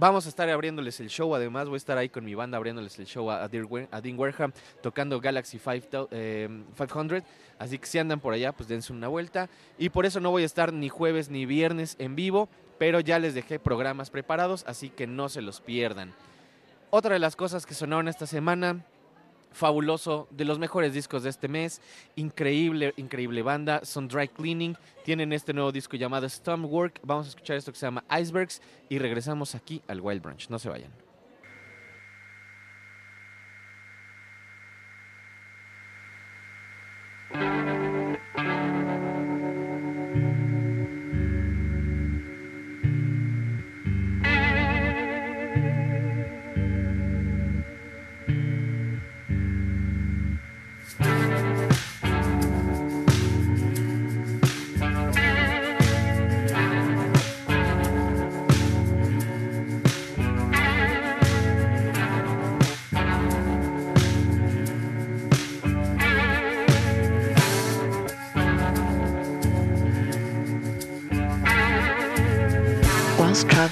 Vamos 0.00 0.26
a 0.26 0.28
estar 0.28 0.48
abriéndoles 0.48 1.00
el 1.00 1.08
show, 1.08 1.34
además 1.34 1.66
voy 1.66 1.74
a 1.74 1.78
estar 1.78 1.98
ahí 1.98 2.08
con 2.08 2.24
mi 2.24 2.32
banda 2.36 2.56
abriéndoles 2.56 2.96
el 3.00 3.06
show 3.06 3.28
a, 3.32 3.48
Dean 3.48 3.66
Wareham, 4.16 4.52
tocando 4.80 5.20
Galaxy 5.20 5.58
5, 5.58 6.10
eh, 6.12 6.48
500. 6.76 7.24
Así 7.58 7.80
que 7.80 7.86
si 7.86 7.98
andan 7.98 8.20
por 8.20 8.32
allá, 8.32 8.52
pues 8.52 8.68
dense 8.68 8.92
una 8.92 9.08
vuelta. 9.08 9.50
Y 9.76 9.88
por 9.88 10.06
eso 10.06 10.20
no 10.20 10.30
voy 10.30 10.44
a 10.44 10.46
estar 10.46 10.72
ni 10.72 10.88
jueves 10.88 11.30
ni 11.30 11.46
viernes 11.46 11.96
en 11.98 12.14
vivo, 12.14 12.48
pero 12.78 13.00
ya 13.00 13.18
les 13.18 13.34
dejé 13.34 13.58
programas 13.58 14.10
preparados, 14.10 14.62
así 14.68 14.88
que 14.88 15.08
no 15.08 15.28
se 15.28 15.42
los 15.42 15.60
pierdan. 15.60 16.14
Otra 16.90 17.14
de 17.14 17.18
las 17.18 17.34
cosas 17.34 17.66
que 17.66 17.74
sonaron 17.74 18.06
esta 18.06 18.28
semana, 18.28 18.84
fabuloso, 19.58 20.28
de 20.30 20.44
los 20.44 20.58
mejores 20.58 20.94
discos 20.94 21.24
de 21.24 21.30
este 21.30 21.48
mes, 21.48 21.82
increíble, 22.16 22.94
increíble 22.96 23.42
banda, 23.42 23.84
son 23.84 24.08
Dry 24.08 24.28
Cleaning, 24.28 24.76
tienen 25.04 25.32
este 25.32 25.52
nuevo 25.52 25.72
disco 25.72 25.96
llamado 25.96 26.28
Stormwork, 26.28 27.00
vamos 27.02 27.26
a 27.26 27.28
escuchar 27.30 27.56
esto 27.56 27.72
que 27.72 27.78
se 27.78 27.86
llama 27.86 28.04
Icebergs 28.18 28.62
y 28.88 28.98
regresamos 28.98 29.54
aquí 29.54 29.82
al 29.88 30.00
Wild 30.00 30.22
Branch, 30.22 30.48
no 30.48 30.58
se 30.58 30.68
vayan. 30.68 31.07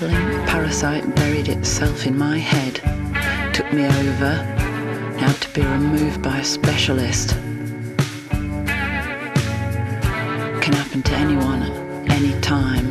A 0.03 0.45
parasite 0.47 1.15
buried 1.17 1.49
itself 1.49 2.07
in 2.07 2.19
my 2.19 2.37
head. 2.37 2.75
Took 3.55 3.73
me 3.73 3.87
over, 3.87 4.45
now 5.19 5.33
to 5.33 5.49
be 5.55 5.63
removed 5.63 6.21
by 6.21 6.41
a 6.41 6.45
specialist. 6.45 7.31
Can 10.61 10.73
happen 10.75 11.03
to 11.03 11.13
anyone 11.15 11.63
at 11.63 12.11
any 12.11 12.39
time. 12.43 12.87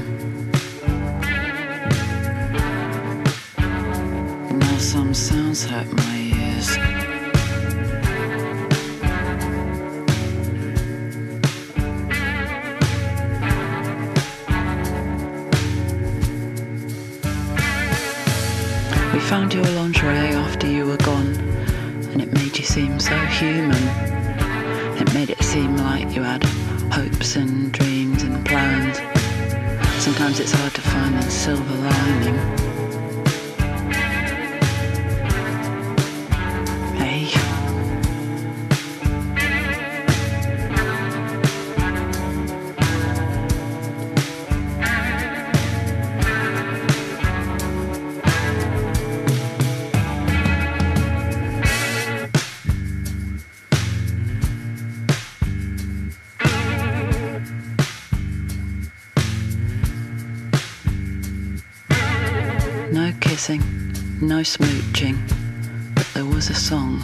Now 4.57 4.77
some 4.79 5.13
sounds 5.13 5.63
hurt 5.63 5.93
my 5.93 6.17
ears. 6.17 6.94
Found 19.35 19.53
your 19.53 19.65
lingerie 19.65 20.33
after 20.33 20.65
you 20.65 20.85
were 20.85 20.95
gone, 20.95 21.35
and 22.11 22.21
it 22.21 22.31
made 22.31 22.57
you 22.57 22.63
seem 22.63 22.97
so 23.01 23.17
human. 23.25 23.83
It 24.97 25.13
made 25.13 25.29
it 25.29 25.43
seem 25.43 25.75
like 25.75 26.15
you 26.15 26.23
had 26.23 26.41
hopes 26.89 27.35
and 27.35 27.69
dreams 27.73 28.23
and 28.23 28.45
plans. 28.45 28.97
Sometimes 30.01 30.39
it's 30.39 30.53
hard 30.53 30.73
to 30.75 30.79
find 30.79 31.15
the 31.17 31.29
silver 31.29 31.75
lining. 31.75 32.74
Smooching, 64.45 65.17
but 65.95 66.07
there 66.13 66.23
was 66.23 66.51
a 66.51 66.53
song. 66.53 67.03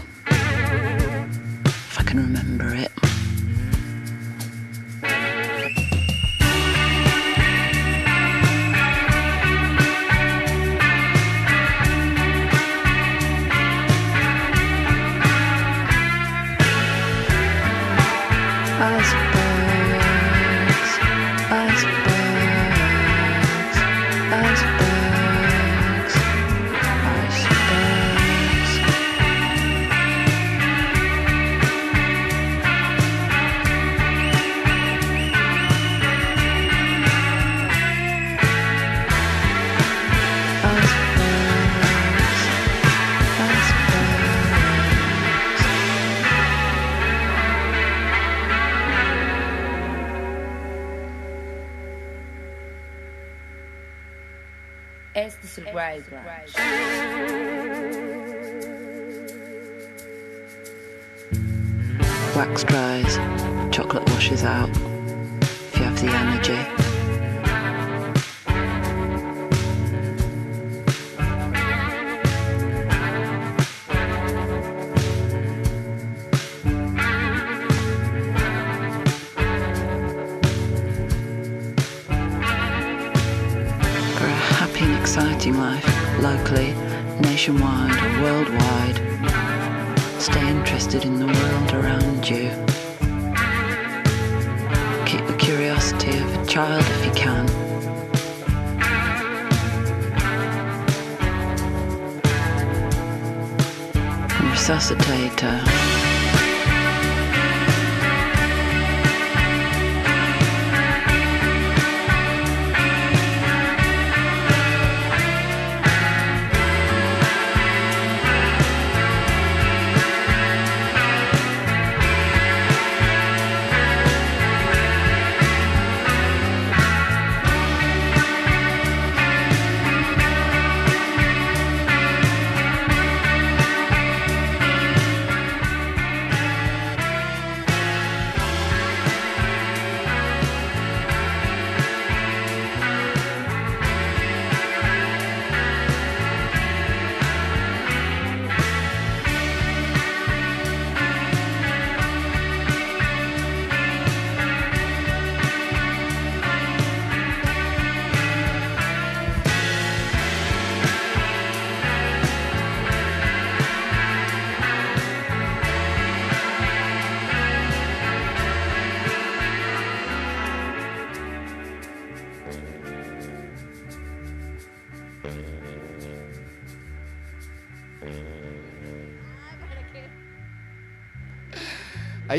Theater. 105.42 105.70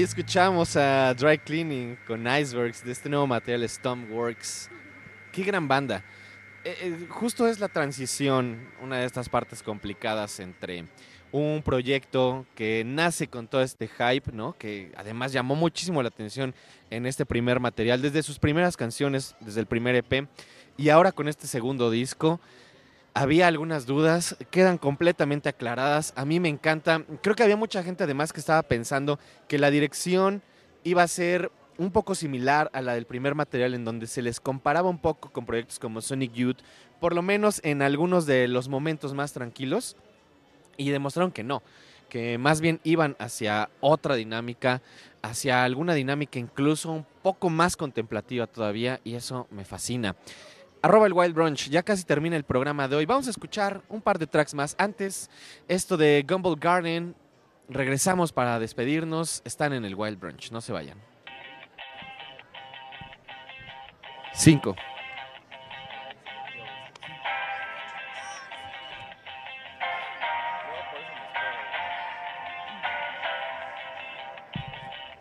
Ahí 0.03 0.07
escuchamos 0.07 0.75
a 0.75 1.15
Dry 1.15 1.39
Cleaning 1.39 1.97
con 2.09 2.27
Icebergs 2.27 2.85
de 2.85 2.91
este 2.91 3.09
nuevo 3.09 3.25
material 3.29 3.69
Stompworks. 3.69 4.69
Qué 5.31 5.45
gran 5.45 5.69
banda. 5.69 6.03
Eh, 6.65 6.77
eh, 6.81 7.07
justo 7.09 7.47
es 7.47 7.61
la 7.61 7.69
transición, 7.69 8.69
una 8.83 8.99
de 8.99 9.05
estas 9.07 9.29
partes 9.29 9.63
complicadas 9.63 10.41
entre 10.41 10.87
un 11.31 11.63
proyecto 11.65 12.45
que 12.57 12.83
nace 12.85 13.29
con 13.29 13.47
todo 13.47 13.63
este 13.63 13.87
hype, 13.87 14.33
¿no? 14.33 14.59
Que 14.59 14.91
además 14.97 15.33
llamó 15.33 15.55
muchísimo 15.55 16.03
la 16.03 16.09
atención 16.09 16.53
en 16.91 17.07
este 17.07 17.25
primer 17.25 17.61
material, 17.61 18.03
desde 18.03 18.25
sus 18.25 18.41
primeras 18.41 18.77
canciones, 18.77 19.37
desde 19.39 19.61
el 19.61 19.67
primer 19.67 19.95
EP, 19.95 20.27
y 20.77 20.89
ahora 20.89 21.13
con 21.13 21.29
este 21.29 21.47
segundo 21.47 21.93
disco. 21.93 22.41
Había 23.15 23.47
algunas 23.47 23.85
dudas, 23.85 24.37
quedan 24.51 24.79
completamente 24.79 25.51
aclaradas. 25.51 26.15
A 26.17 26.25
mí 26.25 26.41
me 26.41 26.49
encanta. 26.49 27.05
Creo 27.23 27.37
que 27.37 27.43
había 27.43 27.57
mucha 27.57 27.83
gente 27.83 28.05
además 28.05 28.33
que 28.33 28.41
estaba 28.41 28.63
pensando 28.63 29.19
que 29.49 29.59
la 29.59 29.71
dirección 29.71 30.43
iba 30.83 31.03
a 31.03 31.09
ser 31.09 31.53
un 31.77 31.91
poco 31.91 32.15
similar 32.15 32.71
a 32.73 32.81
la 32.81 32.95
del 32.95 33.05
primer 33.05 33.35
material 33.35 33.75
en 33.75 33.85
donde 33.85 34.07
se 34.07 34.23
les 34.23 34.41
comparaba 34.41 34.89
un 34.89 34.99
poco 34.99 35.31
con 35.31 35.45
proyectos 35.45 35.79
como 35.79 36.01
Sonic 36.01 36.33
Youth, 36.33 36.59
por 37.01 37.15
lo 37.15 37.23
menos 37.23 37.61
en 37.65 37.83
algunos 37.83 38.25
de 38.25 38.49
los 38.49 38.69
momentos 38.69 39.13
más 39.15 39.33
tranquilos, 39.33 39.97
y 40.77 40.91
demostraron 40.91 41.33
que 41.33 41.43
no, 41.43 41.63
que 42.09 42.39
más 42.39 42.61
bien 42.61 42.81
iban 42.85 43.17
hacia 43.19 43.69
otra 43.81 44.15
dinámica, 44.15 44.81
hacia 45.23 45.65
alguna 45.65 45.95
dinámica 45.95 46.39
incluso 46.39 46.91
un 46.93 47.07
poco 47.23 47.51
más 47.51 47.77
contemplativa 47.77 48.47
todavía, 48.47 49.01
y 49.05 49.15
eso 49.15 49.47
me 49.51 49.65
fascina. 49.65 50.15
Arroba 50.85 51.07
el 51.07 51.13
Wild 51.13 51.33
Brunch, 51.33 51.71
ya 51.71 51.85
casi 51.85 52.03
termina 52.03 52.35
el 52.35 52.43
programa 52.43 52.89
de 52.89 52.97
hoy. 52.97 53.07
Vamos 53.07 53.29
a 53.29 53.31
escuchar 53.31 53.83
un 53.89 54.03
par 54.03 54.19
de 54.19 54.27
tracks 54.27 54.53
más. 54.53 54.75
Antes, 54.79 55.31
esto 55.69 55.97
de 55.97 56.25
Gumball 56.29 56.59
Garden. 56.59 57.15
Regresamos 57.69 58.33
para 58.33 58.59
despedirnos. 58.59 59.43
Están 59.45 59.73
en 59.75 59.85
el 59.85 59.95
Wild 59.95 60.19
Brunch, 60.19 60.51
no 60.51 60.61
se 60.61 60.73
vayan. 60.73 60.99
5. 64.35 64.75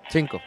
Cinco. 0.09 0.41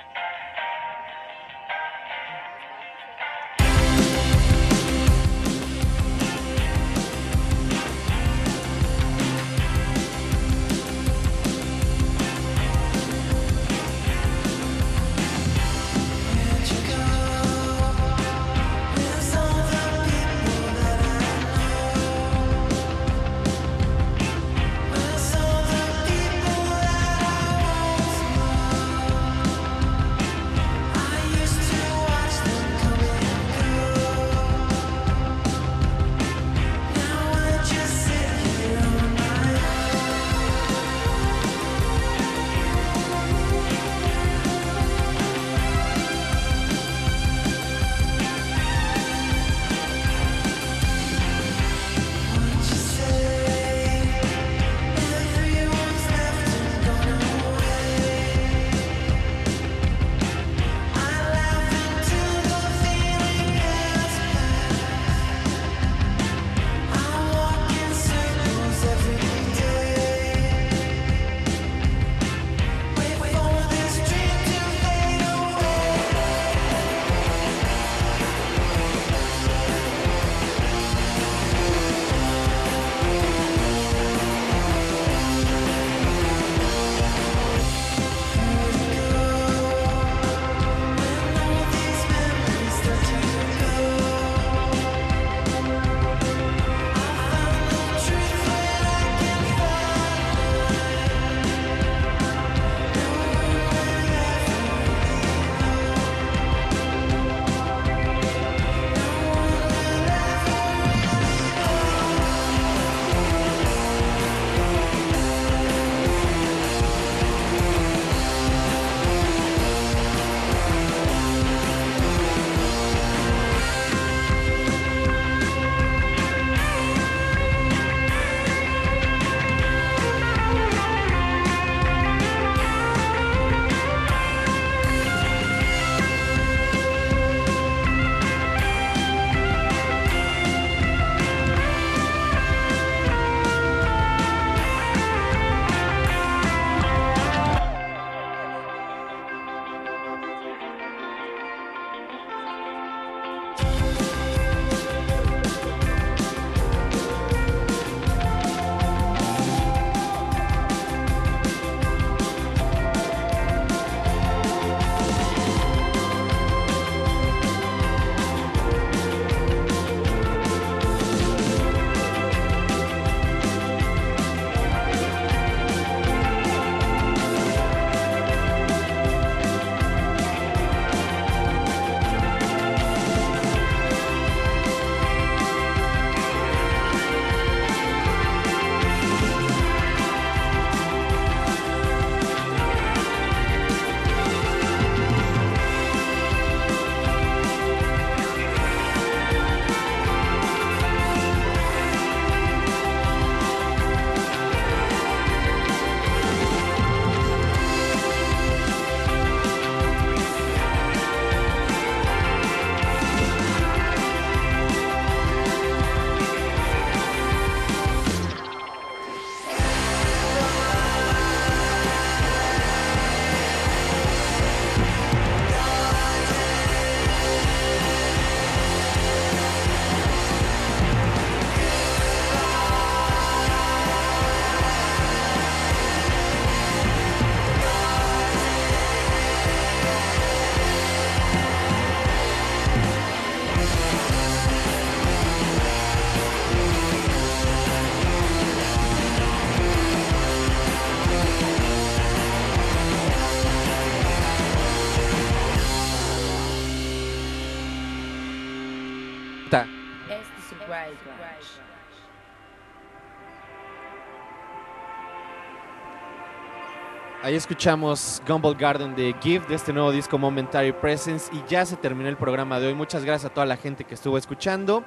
Ahí 267.35 267.39
escuchamos 267.39 268.23
Gumball 268.29 268.55
Garden 268.55 268.95
de 268.95 269.13
Give 269.21 269.45
de 269.49 269.57
este 269.57 269.73
nuevo 269.73 269.91
disco 269.91 270.17
Momentary 270.19 270.71
Presence 270.71 271.29
y 271.35 271.43
ya 271.51 271.67
se 271.67 271.75
terminó 271.75 272.09
el 272.09 272.17
programa 272.17 272.61
de 272.61 272.69
hoy. 272.69 272.75
Muchas 272.75 273.05
gracias 273.05 273.29
a 273.29 273.35
toda 273.35 273.45
la 273.45 273.57
gente 273.57 273.83
que 273.83 273.95
estuvo 273.95 274.17
escuchando. 274.17 274.85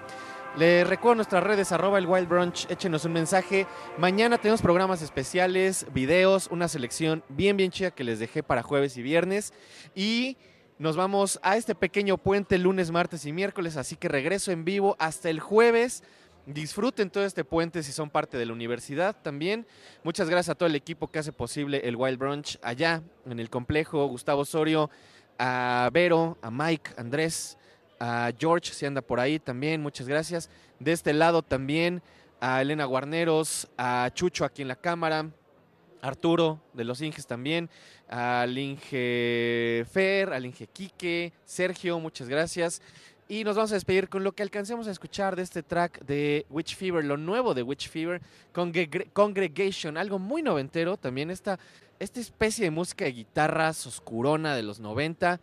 Les 0.55 0.87
recuerdo 0.87 1.15
nuestras 1.15 1.43
redes, 1.43 1.73
arroba 1.73 1.97
el 1.97 2.07
Wild 2.07 2.29
Brunch, 2.29 2.65
échenos 2.71 3.03
un 3.03 3.11
mensaje. 3.11 3.67
Mañana 3.97 4.37
tenemos 4.37 4.61
programas 4.61 5.01
especiales, 5.01 5.87
videos, 5.93 6.47
una 6.49 6.69
selección 6.69 7.21
bien, 7.27 7.57
bien 7.57 7.69
chida 7.69 7.91
que 7.91 8.05
les 8.05 8.17
dejé 8.17 8.43
para 8.43 8.63
jueves 8.63 8.95
y 8.95 9.01
viernes. 9.01 9.51
Y 9.93 10.37
nos 10.79 10.95
vamos 10.95 11.41
a 11.43 11.57
este 11.57 11.75
pequeño 11.75 12.17
puente 12.17 12.57
lunes, 12.57 12.91
martes 12.91 13.25
y 13.25 13.33
miércoles, 13.33 13.75
así 13.75 13.97
que 13.97 14.07
regreso 14.07 14.53
en 14.53 14.63
vivo 14.63 14.95
hasta 14.99 15.29
el 15.29 15.41
jueves. 15.41 16.01
Disfruten 16.47 17.09
todo 17.09 17.25
este 17.25 17.43
puente 17.43 17.83
si 17.83 17.91
son 17.91 18.09
parte 18.09 18.37
de 18.37 18.45
la 18.45 18.53
universidad 18.53 19.13
también. 19.21 19.67
Muchas 20.01 20.29
gracias 20.29 20.53
a 20.53 20.55
todo 20.55 20.67
el 20.67 20.75
equipo 20.75 21.11
que 21.11 21.19
hace 21.19 21.33
posible 21.33 21.81
el 21.83 21.97
Wild 21.97 22.17
Brunch 22.17 22.57
allá 22.61 23.03
en 23.25 23.41
el 23.41 23.49
complejo. 23.49 24.07
Gustavo 24.07 24.43
Osorio, 24.43 24.89
a 25.37 25.89
Vero, 25.91 26.37
a 26.41 26.49
Mike, 26.49 26.91
Andrés, 26.95 27.57
a 27.99 28.31
George, 28.39 28.71
si 28.73 28.85
anda 28.85 29.01
por 29.01 29.19
ahí 29.19 29.39
también, 29.39 29.81
muchas 29.81 30.07
gracias. 30.07 30.49
De 30.79 30.93
este 30.93 31.11
lado 31.11 31.41
también 31.41 32.01
a 32.39 32.61
Elena 32.61 32.85
Guarneros, 32.85 33.67
a 33.77 34.09
Chucho 34.13 34.45
aquí 34.45 34.61
en 34.61 34.69
la 34.69 34.77
cámara, 34.77 35.29
Arturo 36.01 36.61
de 36.71 36.85
los 36.85 37.01
Inges 37.01 37.27
también, 37.27 37.69
al 38.07 38.57
Inge 38.57 39.85
Fer, 39.91 40.31
al 40.31 40.45
Inge 40.45 40.67
Quique, 40.67 41.33
Sergio, 41.43 41.99
muchas 41.99 42.29
gracias. 42.29 42.81
Y 43.29 43.43
nos 43.43 43.57
vamos 43.57 43.71
a 43.71 43.75
despedir 43.75 44.07
con 44.07 44.23
lo 44.23 44.31
que 44.31 44.41
alcancemos 44.43 44.87
a 44.87 44.91
escuchar 44.91 45.35
de 45.35 45.41
este 45.43 45.61
track 45.61 45.99
de 46.05 46.45
Witch 46.49 46.77
Fever, 46.77 47.03
lo 47.03 47.17
nuevo 47.17 47.53
de 47.53 47.61
Witch 47.61 47.89
Fever, 47.89 48.21
Congre- 48.53 49.09
Congregation, 49.11 49.97
algo 49.97 50.17
muy 50.17 50.41
noventero 50.41 50.95
también, 50.95 51.29
esta, 51.29 51.59
esta 51.99 52.21
especie 52.21 52.63
de 52.63 52.71
música 52.71 53.03
de 53.03 53.11
guitarras 53.11 53.85
oscurona 53.85 54.55
de 54.55 54.63
los 54.63 54.79
90. 54.79 55.41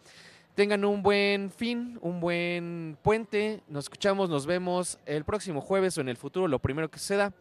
Tengan 0.55 0.85
un 0.86 1.02
buen 1.02 1.51
fin, 1.51 1.98
un 2.01 2.20
buen 2.20 2.97
puente. 3.02 3.61
Nos 3.69 3.85
escuchamos, 3.86 4.31
nos 4.31 4.47
vemos 4.47 4.98
el 5.05 5.24
próximo 5.24 5.61
jueves 5.61 5.98
o 5.98 6.01
en 6.01 6.09
el 6.09 6.16
futuro, 6.16 6.48
lo 6.48 6.61
primero 6.61 6.89
que 6.90 6.98
suceda. 6.98 7.35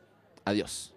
Adiós. 0.43 0.93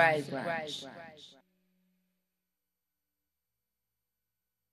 Este 0.00 0.31